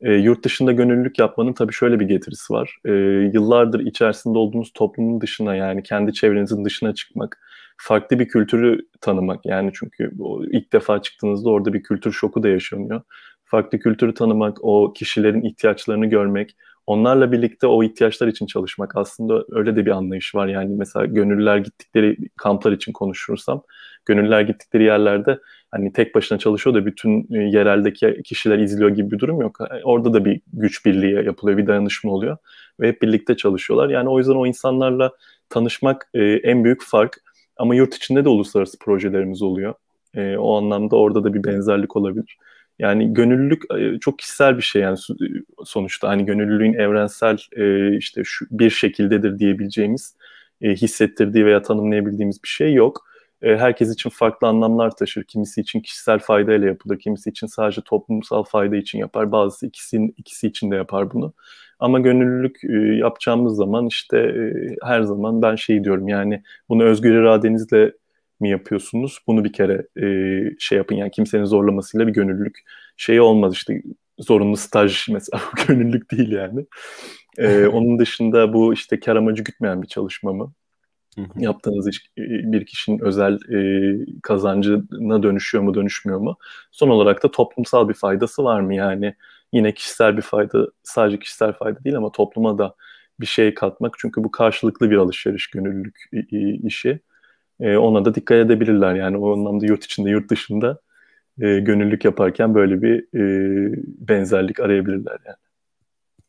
E, 0.00 0.12
yurt 0.14 0.44
dışında 0.44 0.72
gönüllülük 0.72 1.18
yapmanın 1.18 1.52
tabii 1.52 1.72
şöyle 1.72 2.00
bir 2.00 2.04
getirisi 2.08 2.52
var. 2.52 2.76
E, 2.84 2.90
yıllardır 3.34 3.80
içerisinde 3.80 4.38
olduğunuz 4.38 4.72
toplumun 4.74 5.20
dışına 5.20 5.54
yani 5.56 5.82
kendi 5.82 6.12
çevrenizin 6.12 6.64
dışına 6.64 6.94
çıkmak, 6.94 7.40
farklı 7.76 8.18
bir 8.18 8.28
kültürü 8.28 8.78
tanımak. 9.00 9.46
Yani 9.46 9.70
çünkü 9.74 10.10
ilk 10.52 10.72
defa 10.72 11.02
çıktığınızda 11.02 11.50
orada 11.50 11.72
bir 11.72 11.82
kültür 11.82 12.12
şoku 12.12 12.42
da 12.42 12.48
yaşanıyor. 12.48 13.02
Farklı 13.44 13.78
kültürü 13.78 14.14
tanımak, 14.14 14.58
o 14.64 14.92
kişilerin 14.92 15.42
ihtiyaçlarını 15.42 16.06
görmek, 16.06 16.56
onlarla 16.90 17.32
birlikte 17.32 17.66
o 17.66 17.82
ihtiyaçlar 17.82 18.28
için 18.28 18.46
çalışmak 18.46 18.96
aslında 18.96 19.44
öyle 19.50 19.76
de 19.76 19.86
bir 19.86 19.90
anlayış 19.90 20.34
var. 20.34 20.46
Yani 20.46 20.74
mesela 20.76 21.06
gönüllüler 21.06 21.56
gittikleri 21.56 22.16
kamplar 22.36 22.72
için 22.72 22.92
konuşursam, 22.92 23.62
gönüllüler 24.06 24.40
gittikleri 24.40 24.84
yerlerde 24.84 25.38
hani 25.70 25.92
tek 25.92 26.14
başına 26.14 26.38
çalışıyor 26.38 26.76
da 26.76 26.86
bütün 26.86 27.34
e, 27.34 27.38
yereldeki 27.38 28.22
kişiler 28.24 28.58
izliyor 28.58 28.90
gibi 28.90 29.10
bir 29.10 29.18
durum 29.18 29.40
yok. 29.40 29.58
E, 29.60 29.84
orada 29.84 30.12
da 30.12 30.24
bir 30.24 30.40
güç 30.52 30.86
birliği 30.86 31.24
yapılıyor, 31.24 31.58
bir 31.58 31.66
dayanışma 31.66 32.12
oluyor 32.12 32.36
ve 32.80 32.88
hep 32.88 33.02
birlikte 33.02 33.36
çalışıyorlar. 33.36 33.88
Yani 33.88 34.08
o 34.08 34.18
yüzden 34.18 34.34
o 34.34 34.46
insanlarla 34.46 35.12
tanışmak 35.48 36.08
e, 36.14 36.24
en 36.24 36.64
büyük 36.64 36.82
fark. 36.82 37.16
Ama 37.56 37.74
yurt 37.74 37.94
içinde 37.94 38.24
de 38.24 38.28
uluslararası 38.28 38.78
projelerimiz 38.78 39.42
oluyor. 39.42 39.74
O 40.38 40.56
anlamda 40.56 40.96
orada 40.96 41.24
da 41.24 41.34
bir 41.34 41.44
benzerlik 41.44 41.96
olabilir. 41.96 42.36
Yani 42.80 43.14
gönüllülük 43.14 43.62
e, 43.78 43.98
çok 44.00 44.18
kişisel 44.18 44.56
bir 44.56 44.62
şey 44.62 44.82
yani 44.82 44.98
sonuçta 45.64 46.08
hani 46.08 46.26
gönüllülüğün 46.26 46.74
evrensel 46.74 47.38
e, 47.56 47.96
işte 47.96 48.22
şu 48.24 48.46
bir 48.50 48.70
şekildedir 48.70 49.38
diyebileceğimiz 49.38 50.16
e, 50.62 50.70
hissettirdiği 50.70 51.46
veya 51.46 51.62
tanımlayabildiğimiz 51.62 52.42
bir 52.42 52.48
şey 52.48 52.74
yok. 52.74 53.06
Herkes 53.42 53.94
için 53.94 54.10
farklı 54.10 54.46
anlamlar 54.46 54.90
taşır. 54.96 55.24
Kimisi 55.24 55.60
için 55.60 55.80
kişisel 55.80 56.18
faydayla 56.18 56.68
yapılır, 56.68 56.98
kimisi 56.98 57.30
için 57.30 57.46
sadece 57.46 57.80
toplumsal 57.80 58.42
fayda 58.44 58.76
için 58.76 58.98
yapar. 58.98 59.32
Bazısı 59.32 59.66
ikisinin 59.66 60.14
ikisi 60.16 60.46
için 60.46 60.70
de 60.70 60.76
yapar 60.76 61.12
bunu. 61.12 61.34
Ama 61.78 62.00
gönüllülük 62.00 62.60
yapacağımız 63.00 63.56
zaman 63.56 63.86
işte 63.86 64.34
her 64.82 65.02
zaman 65.02 65.42
ben 65.42 65.56
şey 65.56 65.84
diyorum 65.84 66.08
yani 66.08 66.42
bunu 66.68 66.84
özgür 66.84 67.14
iradenizle 67.14 67.92
mi 68.40 68.50
yapıyorsunuz? 68.50 69.18
Bunu 69.26 69.44
bir 69.44 69.52
kere 69.52 69.86
e, 70.02 70.06
şey 70.58 70.78
yapın 70.78 70.94
yani 70.94 71.10
kimsenin 71.10 71.44
zorlamasıyla 71.44 72.06
bir 72.06 72.12
gönüllülük 72.12 72.58
şey 72.96 73.20
olmaz 73.20 73.54
işte 73.54 73.82
zorunlu 74.18 74.56
staj 74.56 75.08
mesela 75.12 75.42
gönüllülük 75.68 76.10
değil 76.10 76.32
yani. 76.32 76.66
E, 77.38 77.66
onun 77.72 77.98
dışında 77.98 78.52
bu 78.52 78.74
işte 78.74 79.00
kar 79.00 79.16
amacı 79.16 79.42
gütmeyen 79.44 79.82
bir 79.82 79.88
çalışma 79.88 80.32
mı? 80.32 80.52
Yaptığınız 81.36 81.88
iş 81.88 81.98
e, 82.18 82.22
bir 82.52 82.66
kişinin 82.66 82.98
özel 82.98 83.38
e, 83.52 84.20
kazancına 84.22 85.22
dönüşüyor 85.22 85.64
mu 85.64 85.74
dönüşmüyor 85.74 86.20
mu? 86.20 86.36
Son 86.72 86.88
olarak 86.88 87.22
da 87.22 87.30
toplumsal 87.30 87.88
bir 87.88 87.94
faydası 87.94 88.44
var 88.44 88.60
mı? 88.60 88.74
Yani 88.74 89.14
yine 89.52 89.74
kişisel 89.74 90.16
bir 90.16 90.22
fayda 90.22 90.66
sadece 90.82 91.18
kişisel 91.18 91.52
fayda 91.52 91.84
değil 91.84 91.96
ama 91.96 92.12
topluma 92.12 92.58
da 92.58 92.74
bir 93.20 93.26
şey 93.26 93.54
katmak. 93.54 93.96
Çünkü 93.98 94.24
bu 94.24 94.30
karşılıklı 94.30 94.90
bir 94.90 94.96
alışveriş 94.96 95.46
gönüllülük 95.46 96.10
işi 96.64 97.00
e, 97.60 97.76
ona 97.76 98.04
da 98.04 98.14
dikkat 98.14 98.38
edebilirler. 98.38 98.94
Yani 98.94 99.16
o 99.16 99.32
anlamda 99.32 99.66
yurt 99.66 99.84
içinde, 99.84 100.10
yurt 100.10 100.30
dışında 100.30 100.80
e, 101.40 101.60
gönüllülük 101.60 102.04
yaparken 102.04 102.54
böyle 102.54 102.82
bir 102.82 102.98
e, 103.14 103.74
benzerlik 104.08 104.60
arayabilirler 104.60 105.18
yani. 105.26 105.36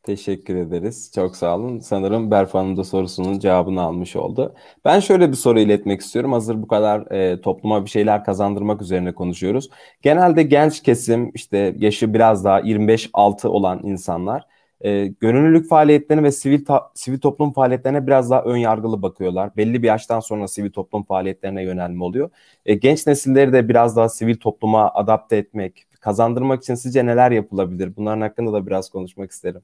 Teşekkür 0.02 0.56
ederiz. 0.56 1.12
Çok 1.14 1.36
sağ 1.36 1.56
olun. 1.56 1.78
Sanırım 1.78 2.30
Berfan'ın 2.30 2.76
da 2.76 2.84
sorusunun 2.84 3.38
cevabını 3.38 3.82
almış 3.82 4.16
oldu. 4.16 4.54
Ben 4.84 5.00
şöyle 5.00 5.28
bir 5.30 5.36
soru 5.36 5.60
iletmek 5.60 6.00
istiyorum. 6.00 6.32
Hazır 6.32 6.62
bu 6.62 6.68
kadar 6.68 7.10
e, 7.10 7.40
topluma 7.40 7.84
bir 7.84 7.90
şeyler 7.90 8.24
kazandırmak 8.24 8.82
üzerine 8.82 9.14
konuşuyoruz. 9.14 9.68
Genelde 10.02 10.42
genç 10.42 10.82
kesim 10.82 11.30
işte 11.34 11.74
yaşı 11.78 12.14
biraz 12.14 12.44
daha 12.44 12.60
25-6 12.60 13.48
olan 13.48 13.80
insanlar 13.82 14.46
e, 14.84 15.06
gönüllülük 15.06 15.68
faaliyetlerine 15.68 16.22
ve 16.24 16.32
sivil 16.32 16.64
ta- 16.64 16.90
sivil 16.94 17.18
toplum 17.18 17.52
faaliyetlerine 17.52 18.06
biraz 18.06 18.30
daha 18.30 18.42
ön 18.42 18.56
yargılı 18.56 19.02
bakıyorlar. 19.02 19.56
Belli 19.56 19.82
bir 19.82 19.88
yaştan 19.88 20.20
sonra 20.20 20.48
sivil 20.48 20.70
toplum 20.70 21.02
faaliyetlerine 21.04 21.62
yönelme 21.62 22.04
oluyor. 22.04 22.30
E, 22.66 22.74
genç 22.74 23.06
nesilleri 23.06 23.52
de 23.52 23.68
biraz 23.68 23.96
daha 23.96 24.08
sivil 24.08 24.36
topluma 24.36 24.90
adapte 24.94 25.36
etmek, 25.36 25.86
kazandırmak 26.00 26.62
için 26.62 26.74
sizce 26.74 27.06
neler 27.06 27.30
yapılabilir? 27.30 27.96
Bunların 27.96 28.20
hakkında 28.20 28.52
da 28.52 28.66
biraz 28.66 28.90
konuşmak 28.90 29.30
isterim. 29.30 29.62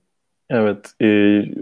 Evet, 0.51 0.93
e, 1.03 1.07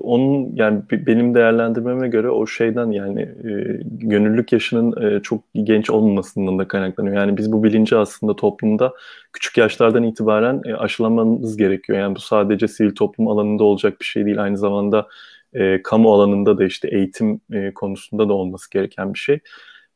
onun 0.01 0.57
yani 0.57 0.83
benim 0.91 1.35
değerlendirmeme 1.35 2.09
göre 2.09 2.31
o 2.31 2.47
şeyden 2.47 2.91
yani 2.91 3.21
e, 3.23 3.81
gönüllülük 3.85 4.53
yaşının 4.53 5.03
e, 5.03 5.23
çok 5.23 5.45
genç 5.55 5.91
olmamasından 5.91 6.59
da 6.59 6.69
kaynaklanıyor. 6.69 7.17
Yani 7.17 7.37
biz 7.37 7.53
bu 7.53 7.65
bilinci 7.65 7.97
aslında 7.97 8.37
toplumda 8.37 8.93
küçük 9.33 9.59
yaşlardan 9.59 10.03
itibaren 10.03 10.63
e, 10.67 10.75
aşılamamız 10.75 11.57
gerekiyor. 11.57 11.99
Yani 11.99 12.17
bu 12.17 12.21
sadece 12.21 12.69
sivil 12.69 12.95
toplum 12.95 13.29
alanında 13.29 13.65
olacak 13.65 14.01
bir 14.01 14.05
şey 14.05 14.27
değil. 14.27 14.43
Aynı 14.43 14.59
zamanda 14.59 15.09
e, 15.55 15.83
kamu 15.83 16.15
alanında 16.15 16.59
da 16.59 16.65
işte 16.65 16.89
eğitim 16.89 17.41
e, 17.53 17.75
konusunda 17.75 18.29
da 18.29 18.33
olması 18.33 18.71
gereken 18.71 19.15
bir 19.15 19.19
şey. 19.19 19.39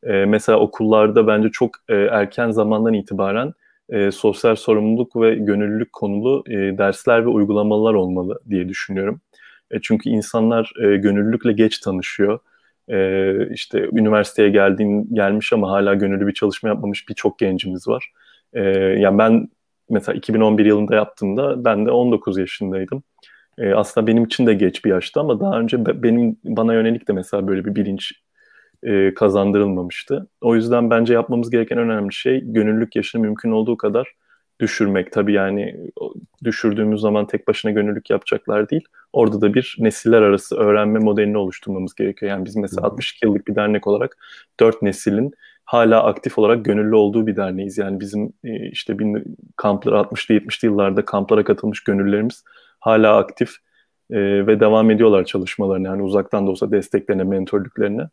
E, 0.03 0.13
mesela 0.13 0.59
okullarda 0.59 1.27
bence 1.27 1.49
çok 1.51 1.71
e, 1.89 1.95
erken 1.95 2.51
zamandan 2.51 2.95
itibaren 2.95 3.53
e, 3.91 4.11
sosyal 4.11 4.57
sorumluluk 4.57 5.17
ve 5.17 5.35
gönüllülük 5.35 5.93
konulu 5.93 6.45
e, 6.47 6.79
dersler 6.79 7.25
ve 7.25 7.29
uygulamalar 7.29 7.95
olmalı 7.95 8.41
diye 8.51 8.69
düşünüyorum. 8.69 9.21
E, 9.71 9.81
çünkü 9.83 10.11
insanlar 10.11 10.73
e, 10.83 10.97
gönüllülükle 10.97 11.53
geç 11.53 11.79
tanışıyor. 11.79 12.39
E, 12.89 13.35
işte 13.55 13.89
üniversiteye 13.93 14.49
geldiğin 14.51 15.15
gelmiş 15.15 15.53
ama 15.53 15.71
hala 15.71 15.95
gönüllü 15.95 16.27
bir 16.27 16.35
çalışma 16.35 16.69
yapmamış 16.69 17.09
birçok 17.09 17.39
gencimiz 17.39 17.89
var. 17.89 18.13
E, 18.53 18.63
yani 18.99 19.19
ben 19.19 19.49
mesela 19.91 20.17
2011 20.17 20.65
yılında 20.65 20.95
yaptığımda 20.95 21.65
ben 21.65 21.87
de 21.87 21.91
19 21.91 22.39
yaşındaydım. 22.39 23.03
E, 23.59 23.75
aslında 23.75 24.07
benim 24.07 24.25
için 24.25 24.47
de 24.47 24.55
geç 24.55 24.85
bir 24.85 24.91
yaştı 24.91 25.21
ama 25.21 25.41
daha 25.41 25.61
önce 25.61 26.03
benim 26.03 26.37
bana 26.45 26.75
yönelik 26.75 27.09
de 27.09 27.13
mesela 27.13 27.49
böyle 27.49 27.65
bir 27.65 27.75
bilinç 27.75 28.13
e, 28.83 29.15
kazandırılmamıştı. 29.15 30.29
O 30.41 30.55
yüzden 30.55 30.91
bence 30.91 31.15
yapmamız 31.15 31.51
gereken 31.51 31.79
önemli 31.79 32.13
şey 32.15 32.41
gönüllülük 32.45 32.97
yaşını 32.97 33.23
mümkün 33.23 33.51
olduğu 33.51 33.77
kadar 33.77 34.15
düşürmek. 34.61 35.13
Tabii 35.13 35.33
yani 35.33 35.77
düşürdüğümüz 36.45 37.01
zaman 37.01 37.27
tek 37.27 37.49
başına 37.49 37.71
gönüllülük 37.71 38.11
yapacaklar 38.11 38.71
değil. 38.71 38.85
Orada 39.13 39.41
da 39.41 39.55
bir 39.55 39.77
nesiller 39.79 40.23
arası 40.23 40.57
öğrenme 40.57 40.99
modelini 40.99 41.39
oluşturmamız 41.39 41.95
gerekiyor. 41.95 42.31
Yani 42.31 42.45
biz 42.45 42.57
mesela 42.57 42.87
62 42.87 43.27
yıllık 43.27 43.49
bir 43.49 43.55
dernek 43.55 43.87
olarak 43.87 44.17
dört 44.61 44.83
neslin 44.83 45.33
hala 45.65 46.05
aktif 46.05 46.39
olarak 46.39 46.65
gönüllü 46.65 46.95
olduğu 46.95 47.27
bir 47.27 47.37
derneğiz. 47.37 47.79
Yani 47.79 48.01
bizim 48.01 48.33
e, 48.45 48.71
işte 48.71 48.99
bin, 48.99 49.37
kamplar 49.57 49.93
60'lı 49.93 50.35
70'li 50.35 50.67
yıllarda 50.67 51.05
kamplara 51.05 51.45
katılmış 51.45 51.85
gönüllerimiz 51.85 52.45
hala 52.81 53.17
aktif 53.17 53.51
e, 54.11 54.47
ve 54.47 54.61
devam 54.61 54.91
ediyorlar 54.91 55.25
çalışmalarını. 55.25 55.87
Yani 55.87 56.03
uzaktan 56.03 56.47
da 56.47 56.51
olsa 56.51 56.71
desteklerine, 56.71 57.25
mentorluklarına. 57.25 58.11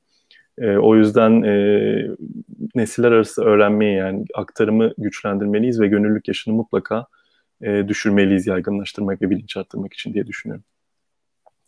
E, 0.58 0.78
o 0.78 0.96
yüzden 0.96 1.44
e, 1.44 2.08
nesiller 2.76 3.12
arası 3.12 3.44
öğrenmeyi 3.44 3.98
yani 3.98 4.26
aktarımı 4.36 4.94
güçlendirmeliyiz 4.98 5.82
ve 5.82 5.88
gönüllülük 5.88 6.28
yaşını 6.28 6.54
mutlaka 6.54 7.06
e, 7.62 7.88
düşürmeliyiz 7.88 8.48
yaygınlaştırmak 8.48 9.22
ve 9.22 9.30
bilinç 9.30 9.58
arttırmak 9.58 9.94
için 9.94 10.14
diye 10.14 10.28
düşünüyorum. 10.28 10.64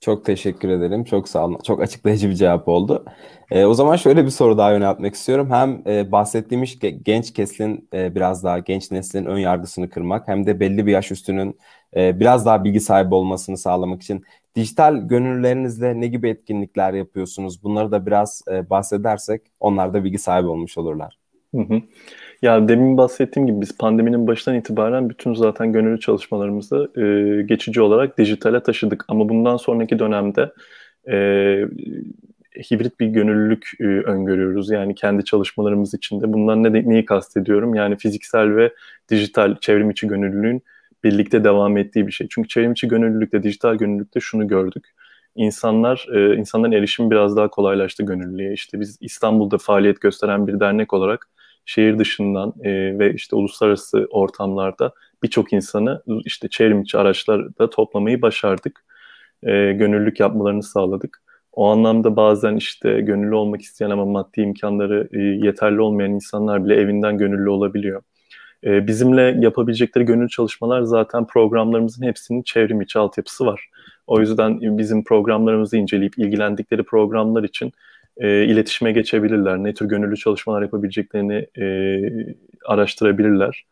Çok 0.02 0.26
teşekkür 0.26 0.70
ederim. 0.70 1.04
Çok 1.04 1.30
sağ 1.30 1.46
olun. 1.46 1.60
Çok 1.64 1.82
açıklayıcı 1.82 2.30
bir 2.30 2.36
cevap 2.36 2.68
oldu. 2.68 3.06
E, 3.52 3.66
o 3.66 3.74
zaman 3.74 3.96
şöyle 3.96 4.26
bir 4.26 4.30
soru 4.30 4.58
daha 4.58 4.72
yöneltmek 4.72 5.16
istiyorum. 5.16 5.50
Hem 5.52 5.84
e, 5.88 6.12
bahsettiğimiz 6.12 6.80
genç 7.04 7.34
keslin 7.34 7.90
e, 7.94 8.16
biraz 8.16 8.44
daha 8.44 8.60
genç 8.60 8.92
neslin 8.92 9.26
ön 9.26 9.38
yargısını 9.38 9.90
kırmak 9.90 10.28
hem 10.28 10.46
de 10.46 10.60
belli 10.60 10.86
bir 10.86 10.92
yaş 10.92 11.12
üstünün 11.12 11.60
e, 11.96 12.20
biraz 12.20 12.46
daha 12.46 12.64
bilgi 12.64 12.80
sahibi 12.80 13.16
olmasını 13.16 13.58
sağlamak 13.58 14.02
için 14.02 14.24
dijital 14.56 14.96
gönüllülerinizle 15.08 16.00
ne 16.02 16.08
gibi 16.08 16.30
etkinlikler 16.30 16.94
yapıyorsunuz? 16.94 17.64
Bunları 17.64 17.92
da 17.92 18.06
biraz 18.06 18.42
e, 18.52 18.70
bahsedersek 18.70 19.42
onlar 19.60 19.94
da 19.94 20.04
bilgi 20.04 20.18
sahibi 20.18 20.48
olmuş 20.48 20.78
olurlar. 20.78 21.20
Hı 21.56 21.62
hı. 21.62 21.82
Ya 22.42 22.68
demin 22.68 22.98
bahsettiğim 22.98 23.48
gibi 23.48 23.62
biz 23.62 23.78
pandeminin 23.78 24.28
başından 24.28 24.58
itibaren 24.58 25.10
bütün 25.10 25.34
zaten 25.34 25.74
gönüllü 25.74 26.00
çalışmalarımızı 26.00 26.92
e, 26.98 27.42
geçici 27.42 27.82
olarak 27.82 28.18
dijitale 28.18 28.64
taşıdık. 28.64 29.06
Ama 29.08 29.30
bundan 29.30 29.58
sonraki 29.58 30.00
dönemde 30.00 30.54
e, 31.08 31.16
hibrit 32.72 33.00
bir 33.00 33.08
gönüllülük 33.08 33.72
e, 33.80 33.84
öngörüyoruz. 33.84 34.70
Yani 34.72 34.96
kendi 34.96 35.26
çalışmalarımız 35.26 35.94
içinde. 35.94 36.34
Bundan 36.34 36.64
ne, 36.64 36.90
neyi 36.90 37.06
kastediyorum? 37.06 37.76
Yani 37.76 37.98
fiziksel 37.98 38.56
ve 38.56 38.74
dijital 39.10 39.56
çevrim 39.62 39.90
içi 39.92 40.08
gönüllülüğün 40.08 40.62
birlikte 41.04 41.44
devam 41.44 41.78
ettiği 41.78 42.08
bir 42.08 42.12
şey. 42.12 42.28
Çünkü 42.32 42.48
çevrim 42.48 42.72
içi 42.72 42.88
gönüllülükte, 42.88 43.44
dijital 43.44 43.76
gönüllülükte 43.76 44.20
şunu 44.20 44.48
gördük. 44.48 44.88
İnsanlar, 45.36 46.08
e, 46.16 46.36
insanların 46.36 46.72
erişimi 46.72 47.12
biraz 47.12 47.38
daha 47.38 47.48
kolaylaştı 47.50 48.04
gönüllülüğe. 48.04 48.54
İşte 48.54 48.80
biz 48.80 48.98
İstanbul'da 49.02 49.58
faaliyet 49.58 50.02
gösteren 50.02 50.48
bir 50.48 50.60
dernek 50.60 50.94
olarak 50.94 51.28
şehir 51.70 52.00
dışından 52.00 52.54
e, 52.64 53.00
ve 53.00 53.14
işte 53.14 53.36
uluslararası 53.36 54.08
ortamlarda 54.12 54.94
birçok 55.24 55.54
insanı 55.54 56.04
işte 56.26 56.48
çevrim 56.50 56.82
içi 56.82 56.98
araçlarda 56.98 57.70
toplamayı 57.70 58.22
başardık. 58.22 58.86
E, 59.44 59.52
gönüllülük 59.74 60.20
yapmalarını 60.20 60.64
sağladık. 60.64 61.22
O 61.54 61.68
anlamda 61.70 62.16
bazen 62.16 62.56
işte 62.56 63.02
gönüllü 63.02 63.36
olmak 63.36 63.62
isteyen 63.62 63.90
ama 63.90 64.06
maddi 64.06 64.42
imkanları 64.42 65.10
e, 65.14 65.20
yeterli 65.20 65.82
olmayan 65.82 66.12
insanlar 66.12 66.66
bile 66.66 66.76
evinden 66.76 67.18
gönüllü 67.18 67.50
olabiliyor. 67.50 68.02
E, 68.64 68.88
bizimle 68.88 69.38
yapabilecekleri 69.40 70.06
gönüllü 70.06 70.30
çalışmalar 70.30 70.82
zaten 70.82 71.28
programlarımızın 71.28 72.06
hepsinin 72.06 72.44
çevrim 72.44 72.82
içi 72.82 73.00
altyapısı 73.00 73.46
var. 73.46 73.70
O 74.08 74.20
yüzden 74.20 74.78
bizim 74.78 75.04
programlarımızı 75.04 75.78
inceleyip 75.78 76.18
ilgilendikleri 76.18 76.84
programlar 76.84 77.44
için 77.44 77.72
e, 78.18 78.46
iletişime 78.46 78.92
geçebilirler. 78.92 79.58
Ne 79.58 79.74
tür 79.74 79.86
gönüllü 79.86 80.18
çalışmalar 80.18 80.62
yapabileceklerini 80.62 81.48
e, 81.60 81.66
araştırabilirler. 82.66 83.66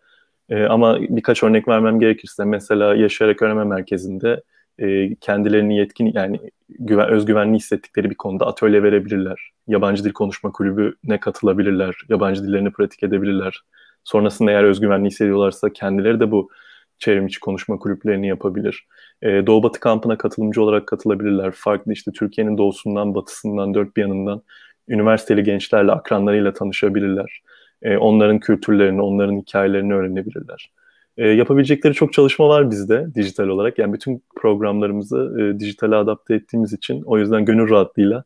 E, 0.50 0.64
ama 0.64 1.00
birkaç 1.00 1.44
örnek 1.44 1.68
vermem 1.68 2.00
gerekirse 2.00 2.46
mesela 2.46 2.96
Yaşayarak 2.96 3.42
Öğrenme 3.42 3.64
Merkezi'nde 3.64 4.44
e, 4.80 5.16
kendilerini 5.16 5.78
yetkin 5.78 6.12
yani 6.14 6.40
güven, 6.70 7.10
özgüvenli 7.10 7.56
hissettikleri 7.56 8.10
bir 8.10 8.16
konuda 8.16 8.48
atölye 8.48 8.84
verebilirler. 8.84 9.52
Yabancı 9.68 10.04
dil 10.04 10.14
konuşma 10.14 10.52
kulübüne 10.52 11.20
katılabilirler. 11.20 11.96
Yabancı 12.10 12.44
dillerini 12.44 12.72
pratik 12.72 13.04
edebilirler. 13.04 13.62
Sonrasında 14.04 14.52
eğer 14.52 14.64
özgüvenli 14.64 15.08
hissediyorlarsa 15.08 15.70
kendileri 15.74 16.20
de 16.20 16.32
bu 16.32 16.50
çevrim 17.00 17.28
konuşma 17.42 17.80
kulüplerini 17.80 18.28
yapabilir. 18.28 18.88
E, 19.22 19.48
Doğu 19.48 19.64
Batı 19.64 19.80
kampına 19.80 20.18
katılımcı 20.18 20.62
olarak 20.62 20.88
katılabilirler. 20.88 21.52
Farklı 21.52 21.94
işte 21.94 22.12
Türkiye'nin 22.12 22.58
doğusundan, 22.58 23.16
batısından, 23.16 23.74
dört 23.74 23.98
bir 23.98 24.02
yanından 24.02 24.42
üniversiteli 24.90 25.44
gençlerle, 25.44 25.92
akranlarıyla 25.92 26.54
tanışabilirler. 26.54 27.42
E, 27.82 27.98
onların 27.98 28.40
kültürlerini, 28.40 29.02
onların 29.02 29.38
hikayelerini 29.38 29.94
öğrenebilirler. 29.94 30.72
E, 31.18 31.28
yapabilecekleri 31.28 31.94
çok 31.94 32.14
çalışma 32.14 32.50
var 32.50 32.72
bizde 32.72 33.08
dijital 33.16 33.48
olarak. 33.48 33.80
Yani 33.80 33.94
bütün 33.94 34.24
programlarımızı 34.36 35.36
e, 35.40 35.60
dijitale 35.60 35.96
adapte 35.96 36.36
ettiğimiz 36.36 36.74
için 36.74 37.02
o 37.06 37.18
yüzden 37.18 37.46
gönül 37.46 37.70
rahatlığıyla 37.70 38.24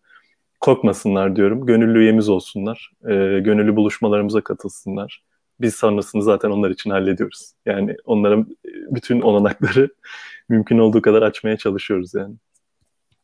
korkmasınlar 0.60 1.36
diyorum. 1.36 1.66
Gönüllü 1.66 2.00
üyemiz 2.00 2.30
olsunlar. 2.30 2.92
E, 3.04 3.14
gönüllü 3.40 3.76
buluşmalarımıza 3.76 4.42
katılsınlar. 4.42 5.24
Biz 5.62 5.76
sonrasını 5.76 6.24
zaten 6.24 6.50
onlar 6.50 6.70
için 6.70 6.90
hallediyoruz. 6.90 7.54
Yani 7.66 7.96
onların 8.06 8.58
bütün 8.66 9.22
olanakları 9.22 9.90
mümkün 10.50 10.78
olduğu 10.78 11.02
kadar 11.02 11.22
açmaya 11.22 11.58
çalışıyoruz 11.58 12.14
yani. 12.14 12.36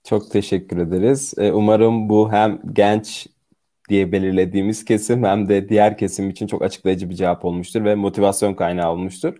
Çok 0.03 0.31
teşekkür 0.31 0.77
ederiz. 0.77 1.33
Umarım 1.37 2.09
bu 2.09 2.31
hem 2.31 2.61
genç 2.73 3.27
diye 3.89 4.11
belirlediğimiz 4.11 4.85
kesim 4.85 5.23
hem 5.23 5.49
de 5.49 5.69
diğer 5.69 5.97
kesim 5.97 6.29
için 6.29 6.47
çok 6.47 6.61
açıklayıcı 6.61 7.09
bir 7.09 7.15
cevap 7.15 7.45
olmuştur 7.45 7.83
ve 7.83 7.95
motivasyon 7.95 8.53
kaynağı 8.53 8.91
olmuştur. 8.91 9.33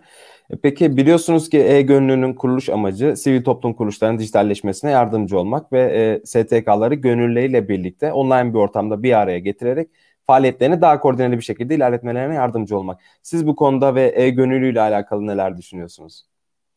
E, 0.50 0.56
peki 0.56 0.96
biliyorsunuz 0.96 1.50
ki 1.50 1.58
e-gönüllünün 1.58 2.34
kuruluş 2.34 2.68
amacı 2.68 3.16
sivil 3.16 3.44
toplum 3.44 3.74
kuruluşlarının 3.74 4.18
dijitalleşmesine 4.18 4.90
yardımcı 4.90 5.38
olmak 5.38 5.72
ve 5.72 5.80
e, 5.80 6.26
STK'ları 6.26 6.94
gönüllüleriyle 6.94 7.68
birlikte 7.68 8.12
online 8.12 8.54
bir 8.54 8.58
ortamda 8.58 9.02
bir 9.02 9.18
araya 9.18 9.38
getirerek 9.38 9.88
faaliyetlerini 10.28 10.82
daha 10.82 11.00
koordineli 11.00 11.38
bir 11.38 11.42
şekilde 11.44 11.76
ilerletmelerine 11.76 12.34
yardımcı 12.34 12.78
olmak. 12.78 13.00
Siz 13.22 13.48
bu 13.48 13.56
konuda 13.56 13.96
ve 13.96 14.12
e-gönüllüyle 14.16 14.82
alakalı 14.82 15.26
neler 15.26 15.58
düşünüyorsunuz? 15.58 16.24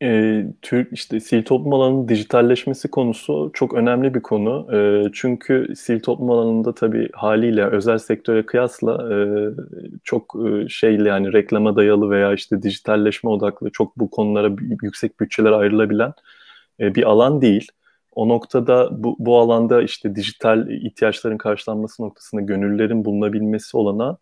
e, 0.04 0.44
Türk 0.62 0.94
işte 0.94 1.20
sivil 1.20 1.44
toplum 1.46 1.74
alanının 1.74 2.08
dijitalleşmesi 2.08 2.88
konusu 2.92 3.52
çok 3.54 3.74
önemli 3.74 4.14
bir 4.14 4.22
konu. 4.22 4.68
E, 4.76 5.10
çünkü 5.14 5.74
sivil 5.76 6.00
toplum 6.00 6.32
alanında 6.32 6.76
tabii 6.76 7.10
haliyle 7.14 7.66
özel 7.66 7.98
sektöre 7.98 8.46
kıyasla 8.46 9.16
e, 9.16 9.18
çok 10.04 10.36
e, 10.48 10.70
şeyli 10.70 11.08
yani 11.08 11.34
reklama 11.34 11.76
dayalı 11.76 12.10
veya 12.10 12.34
işte 12.34 12.62
dijitalleşme 12.64 13.30
odaklı 13.30 13.70
çok 13.72 13.98
bu 13.98 14.10
konulara 14.10 14.56
yüksek 14.82 15.20
bütçeler 15.20 15.52
ayrılabilen 15.52 16.14
e, 16.80 16.96
bir 16.96 17.04
alan 17.04 17.42
değil. 17.42 17.68
O 18.12 18.30
noktada 18.30 19.04
bu, 19.04 19.16
bu 19.20 19.40
alanda 19.40 19.82
işte 19.82 20.16
dijital 20.16 20.70
ihtiyaçların 20.70 21.38
karşılanması 21.38 22.04
noktasında 22.04 22.42
gönüllülerin 22.42 23.06
bulunabilmesi 23.06 23.78
olana 23.78 24.18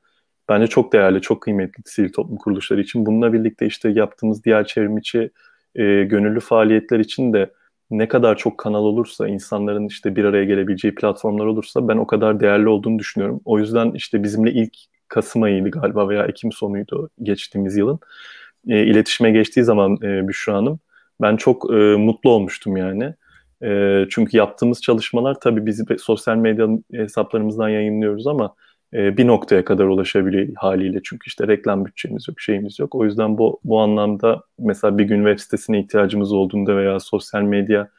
bence 0.49 0.67
çok 0.67 0.93
değerli, 0.93 1.21
çok 1.21 1.41
kıymetli 1.41 1.83
sivil 1.85 2.13
toplum 2.13 2.37
kuruluşları 2.37 2.81
için. 2.81 3.05
Bununla 3.05 3.33
birlikte 3.33 3.65
işte 3.65 3.89
yaptığımız 3.89 4.43
diğer 4.43 4.65
çevrimiçi 4.67 5.31
e, 5.75 5.83
gönüllü 6.03 6.39
faaliyetler 6.39 6.99
için 6.99 7.33
de 7.33 7.51
ne 7.91 8.07
kadar 8.07 8.37
çok 8.37 8.57
kanal 8.57 8.83
olursa, 8.83 9.27
insanların 9.27 9.87
işte 9.87 10.15
bir 10.15 10.25
araya 10.25 10.45
gelebileceği 10.45 10.95
platformlar 10.95 11.45
olursa 11.45 11.87
ben 11.87 11.97
o 11.97 12.07
kadar 12.07 12.39
değerli 12.39 12.69
olduğunu 12.69 12.99
düşünüyorum. 12.99 13.41
O 13.45 13.59
yüzden 13.59 13.91
işte 13.91 14.23
bizimle 14.23 14.51
ilk 14.51 14.73
Kasım 15.07 15.43
ayıydı 15.43 15.69
galiba 15.71 16.09
veya 16.09 16.25
Ekim 16.25 16.51
sonuydu 16.51 17.09
geçtiğimiz 17.23 17.77
yılın. 17.77 17.99
E, 18.67 18.83
iletişime 18.83 19.31
geçtiği 19.31 19.63
zaman 19.63 19.97
e, 20.03 20.27
Büşra 20.27 20.53
Hanım 20.53 20.79
ben 21.21 21.35
çok 21.35 21.73
e, 21.73 21.75
mutlu 21.75 22.29
olmuştum 22.29 22.77
yani. 22.77 23.13
E, 23.63 24.03
çünkü 24.09 24.37
yaptığımız 24.37 24.81
çalışmalar 24.81 25.39
tabii 25.39 25.65
biz 25.65 25.83
sosyal 25.99 26.35
medya 26.35 26.67
hesaplarımızdan 26.93 27.69
yayınlıyoruz 27.69 28.27
ama 28.27 28.55
e, 28.93 29.17
bir 29.17 29.27
noktaya 29.27 29.65
kadar 29.65 29.85
ulaşabiliyor 29.85 30.47
haliyle. 30.55 30.99
Çünkü 31.03 31.27
işte 31.27 31.47
reklam 31.47 31.85
bütçemiz 31.85 32.27
yok, 32.27 32.41
şeyimiz 32.41 32.79
yok. 32.79 32.95
O 32.95 33.05
yüzden 33.05 33.37
bu, 33.37 33.59
bu 33.63 33.79
anlamda 33.79 34.43
mesela 34.59 34.97
bir 34.97 35.03
gün 35.03 35.25
web 35.25 35.39
sitesine 35.39 35.79
ihtiyacımız 35.79 36.31
olduğunda 36.31 36.77
veya 36.77 36.99
sosyal 36.99 37.41
medya 37.41 37.89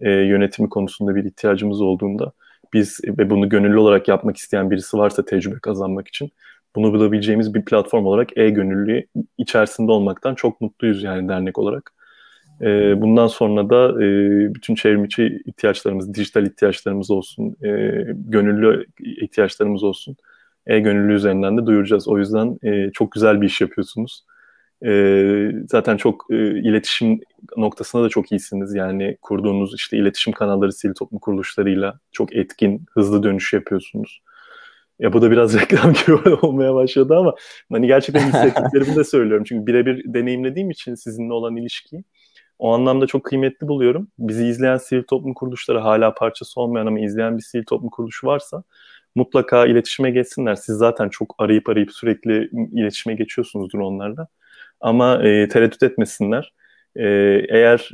e, 0.00 0.10
yönetimi 0.10 0.68
konusunda 0.68 1.14
bir 1.16 1.24
ihtiyacımız 1.24 1.80
olduğunda 1.80 2.32
biz 2.72 3.00
ve 3.04 3.30
bunu 3.30 3.48
gönüllü 3.48 3.78
olarak 3.78 4.08
yapmak 4.08 4.36
isteyen 4.36 4.70
birisi 4.70 4.98
varsa 4.98 5.24
tecrübe 5.24 5.58
kazanmak 5.58 6.08
için 6.08 6.30
bunu 6.76 6.92
bulabileceğimiz 6.92 7.54
bir 7.54 7.64
platform 7.64 8.06
olarak 8.06 8.36
e-gönüllü 8.36 9.06
içerisinde 9.38 9.92
olmaktan 9.92 10.34
çok 10.34 10.60
mutluyuz 10.60 11.02
yani 11.02 11.28
dernek 11.28 11.58
olarak. 11.58 11.97
E, 12.62 13.00
bundan 13.00 13.26
sonra 13.26 13.70
da 13.70 14.04
e, 14.04 14.08
bütün 14.54 14.74
çevrimiçi 14.74 15.42
ihtiyaçlarımız, 15.46 16.14
dijital 16.14 16.46
ihtiyaçlarımız 16.46 17.10
olsun, 17.10 17.56
e, 17.64 17.68
gönüllü 18.14 18.86
ihtiyaçlarımız 19.00 19.84
olsun. 19.84 20.16
E-gönüllü 20.66 21.14
üzerinden 21.14 21.58
de 21.58 21.66
duyuracağız. 21.66 22.08
O 22.08 22.18
yüzden 22.18 22.58
e, 22.62 22.90
çok 22.92 23.12
güzel 23.12 23.40
bir 23.40 23.46
iş 23.46 23.60
yapıyorsunuz. 23.60 24.24
E, 24.84 25.52
zaten 25.68 25.96
çok 25.96 26.26
e, 26.30 26.36
iletişim 26.36 27.20
noktasında 27.56 28.04
da 28.04 28.08
çok 28.08 28.32
iyisiniz. 28.32 28.74
Yani 28.74 29.16
kurduğunuz 29.22 29.74
işte 29.74 29.96
iletişim 29.96 30.32
kanalları 30.32 30.72
sivil 30.72 30.94
toplum 30.94 31.18
kuruluşlarıyla 31.18 32.00
çok 32.12 32.36
etkin, 32.36 32.86
hızlı 32.90 33.22
dönüş 33.22 33.52
yapıyorsunuz. 33.52 34.22
Ya 34.98 35.12
bu 35.12 35.22
da 35.22 35.30
biraz 35.30 35.54
reklam 35.60 35.92
gibi 35.92 36.12
olmaya 36.42 36.74
başladı 36.74 37.16
ama 37.16 37.34
hani 37.72 37.86
gerçekten 37.86 38.20
hissettiklerimi 38.28 38.96
de 38.96 39.04
söylüyorum. 39.04 39.44
Çünkü 39.48 39.66
birebir 39.66 40.14
deneyimlediğim 40.14 40.70
için 40.70 40.94
sizinle 40.94 41.32
olan 41.32 41.56
ilişkiyi 41.56 42.04
o 42.58 42.74
anlamda 42.74 43.06
çok 43.06 43.24
kıymetli 43.24 43.68
buluyorum. 43.68 44.08
Bizi 44.18 44.46
izleyen 44.46 44.76
sivil 44.76 45.02
toplum 45.02 45.34
kuruluşları 45.34 45.78
hala 45.78 46.14
parçası 46.14 46.60
olmayan 46.60 46.86
ama 46.86 47.00
izleyen 47.00 47.36
bir 47.38 47.42
sivil 47.42 47.64
toplum 47.64 47.90
kuruluşu 47.90 48.26
varsa 48.26 48.62
mutlaka 49.14 49.66
iletişime 49.66 50.10
geçsinler. 50.10 50.54
Siz 50.54 50.76
zaten 50.76 51.08
çok 51.08 51.34
arayıp 51.38 51.68
arayıp 51.68 51.92
sürekli 51.92 52.50
iletişime 52.72 53.14
geçiyorsunuzdur 53.14 53.78
onlarla. 53.78 54.28
Ama 54.80 55.22
e, 55.24 55.48
tereddüt 55.48 55.82
etmesinler. 55.82 56.52
E, 56.96 57.04
eğer 57.48 57.90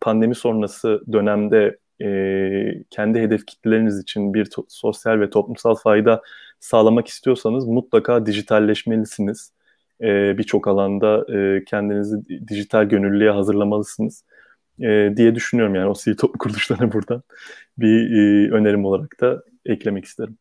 pandemi 0.00 0.34
sonrası 0.34 1.02
dönemde 1.12 1.78
e, 2.02 2.84
kendi 2.90 3.20
hedef 3.20 3.46
kitleleriniz 3.46 4.00
için 4.00 4.34
bir 4.34 4.48
sosyal 4.68 5.20
ve 5.20 5.30
toplumsal 5.30 5.74
fayda 5.74 6.22
sağlamak 6.60 7.08
istiyorsanız 7.08 7.66
mutlaka 7.66 8.26
dijitalleşmelisiniz 8.26 9.52
e, 10.02 10.38
birçok 10.38 10.68
alanda 10.68 11.26
e, 11.38 11.64
kendinizi 11.64 12.16
dijital 12.48 12.84
gönüllüye 12.84 13.30
hazırlamalısınız 13.30 14.24
e, 14.80 15.12
diye 15.16 15.34
düşünüyorum. 15.34 15.74
Yani 15.74 15.88
o 15.88 15.94
sivil 15.94 16.16
toplum 16.16 16.38
kuruluşlarına 16.38 16.92
buradan 16.92 17.22
bir 17.78 18.10
e, 18.10 18.50
önerim 18.52 18.84
olarak 18.84 19.20
da 19.20 19.42
eklemek 19.66 20.04
isterim. 20.04 20.38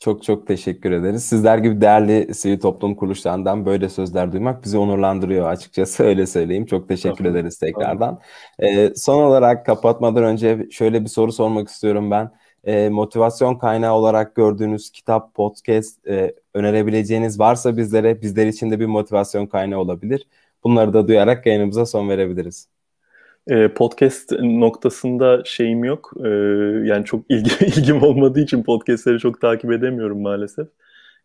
Çok 0.00 0.22
çok 0.22 0.46
teşekkür 0.46 0.92
ederiz. 0.92 1.24
Sizler 1.24 1.58
gibi 1.58 1.80
değerli 1.80 2.34
sivil 2.34 2.60
toplum 2.60 2.94
kuruluşlarından 2.94 3.66
böyle 3.66 3.88
sözler 3.88 4.32
duymak 4.32 4.64
bizi 4.64 4.78
onurlandırıyor 4.78 5.48
açıkçası 5.48 6.02
öyle 6.04 6.26
söyleyeyim. 6.26 6.66
Çok 6.66 6.88
teşekkür 6.88 7.16
tamam. 7.16 7.36
ederiz 7.36 7.58
tekrardan. 7.58 8.20
Ee, 8.58 8.92
son 8.94 9.22
olarak 9.22 9.66
kapatmadan 9.66 10.24
önce 10.24 10.66
şöyle 10.70 11.02
bir 11.02 11.08
soru 11.08 11.32
sormak 11.32 11.68
istiyorum 11.68 12.10
ben 12.10 12.30
e, 12.64 12.88
motivasyon 12.88 13.54
kaynağı 13.54 13.94
olarak 13.94 14.34
gördüğünüz 14.34 14.90
kitap, 14.90 15.34
podcast 15.34 16.08
e, 16.08 16.34
önerebileceğiniz 16.54 17.40
varsa 17.40 17.76
bizlere, 17.76 18.22
bizler 18.22 18.46
için 18.46 18.70
de 18.70 18.80
bir 18.80 18.86
motivasyon 18.86 19.46
kaynağı 19.46 19.78
olabilir. 19.78 20.26
Bunları 20.64 20.92
da 20.92 21.08
duyarak 21.08 21.46
yayınımıza 21.46 21.86
son 21.86 22.08
verebiliriz. 22.08 22.68
E, 23.48 23.68
podcast 23.68 24.32
noktasında 24.40 25.42
şeyim 25.44 25.84
yok. 25.84 26.12
E, 26.24 26.28
yani 26.84 27.04
çok 27.04 27.24
ilgi, 27.30 27.50
ilgim 27.66 28.02
olmadığı 28.02 28.40
için 28.40 28.62
podcastleri 28.62 29.18
çok 29.18 29.40
takip 29.40 29.72
edemiyorum 29.72 30.22
maalesef. 30.22 30.68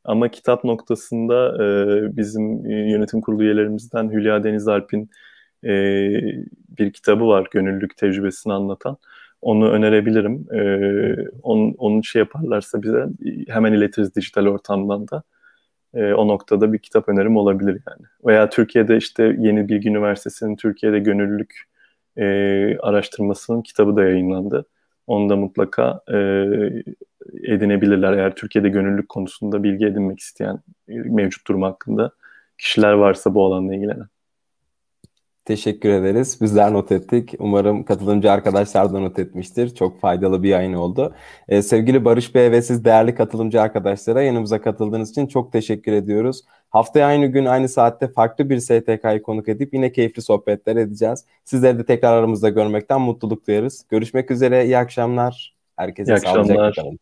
Ama 0.03 0.29
kitap 0.31 0.63
noktasında 0.63 1.63
e, 1.63 2.17
bizim 2.17 2.65
yönetim 2.69 3.21
kurulu 3.21 3.43
üyelerimizden 3.43 4.09
Hülya 4.09 4.43
Deniz 4.43 4.67
Alp'in 4.67 5.09
bir 6.79 6.93
kitabı 6.93 7.27
var. 7.27 7.47
Gönüllülük 7.51 7.97
tecrübesini 7.97 8.53
anlatan. 8.53 8.97
Onu 9.45 9.69
önerebilirim. 9.69 10.47
Ee, 10.53 11.15
onun, 11.43 11.75
onun 11.77 12.01
şey 12.01 12.19
yaparlarsa 12.19 12.81
bize 12.83 13.05
hemen 13.47 13.73
iletiriz 13.73 14.15
dijital 14.15 14.47
ortamdan 14.47 15.07
da. 15.07 15.23
Ee, 15.93 16.13
o 16.13 16.27
noktada 16.27 16.73
bir 16.73 16.79
kitap 16.79 17.09
önerim 17.09 17.37
olabilir 17.37 17.81
yani. 17.87 18.07
Veya 18.25 18.49
Türkiye'de 18.49 18.97
işte 18.97 19.35
Yeni 19.39 19.69
Bilgi 19.69 19.89
Üniversitesi'nin 19.89 20.55
Türkiye'de 20.55 20.99
gönüllülük 20.99 21.63
e, 22.17 22.25
araştırmasının 22.77 23.61
kitabı 23.61 23.95
da 23.95 24.03
yayınlandı. 24.03 24.65
Onu 25.07 25.29
da 25.29 25.35
mutlaka 25.35 26.01
e, 26.13 26.17
edinebilirler. 27.43 28.13
Eğer 28.13 28.35
Türkiye'de 28.35 28.69
gönüllülük 28.69 29.09
konusunda 29.09 29.63
bilgi 29.63 29.85
edinmek 29.85 30.19
isteyen 30.19 30.59
mevcut 30.87 31.47
durum 31.47 31.61
hakkında 31.61 32.11
kişiler 32.57 32.93
varsa 32.93 33.33
bu 33.33 33.45
alanla 33.45 33.75
ilgilenen. 33.75 34.07
Teşekkür 35.45 35.89
ederiz. 35.89 36.41
Bizler 36.41 36.73
not 36.73 36.91
ettik. 36.91 37.33
Umarım 37.39 37.83
katılımcı 37.83 38.31
arkadaşlar 38.31 38.93
da 38.93 38.99
not 38.99 39.19
etmiştir. 39.19 39.75
Çok 39.75 39.99
faydalı 39.99 40.43
bir 40.43 40.49
yayın 40.49 40.73
oldu. 40.73 41.15
Ee, 41.47 41.61
sevgili 41.61 42.05
Barış 42.05 42.35
Bey 42.35 42.51
ve 42.51 42.61
siz 42.61 42.85
değerli 42.85 43.15
katılımcı 43.15 43.61
arkadaşlara 43.61 44.21
yanımıza 44.21 44.61
katıldığınız 44.61 45.11
için 45.11 45.27
çok 45.27 45.51
teşekkür 45.51 45.93
ediyoruz. 45.93 46.41
Haftaya 46.69 47.07
aynı 47.07 47.25
gün 47.25 47.45
aynı 47.45 47.69
saatte 47.69 48.07
farklı 48.07 48.49
bir 48.49 48.59
STK'yı 48.59 49.21
konuk 49.21 49.49
edip 49.49 49.73
yine 49.73 49.91
keyifli 49.91 50.21
sohbetler 50.21 50.75
edeceğiz. 50.75 51.25
Sizleri 51.43 51.77
de 51.79 51.85
tekrar 51.85 52.17
aramızda 52.17 52.49
görmekten 52.49 53.01
mutluluk 53.01 53.47
duyarız. 53.47 53.85
Görüşmek 53.89 54.31
üzere. 54.31 54.65
İyi 54.65 54.77
akşamlar. 54.77 55.55
Herkese 55.75 56.11
iyi 56.11 56.15
akşamlar. 56.15 56.73
kalın. 56.73 56.99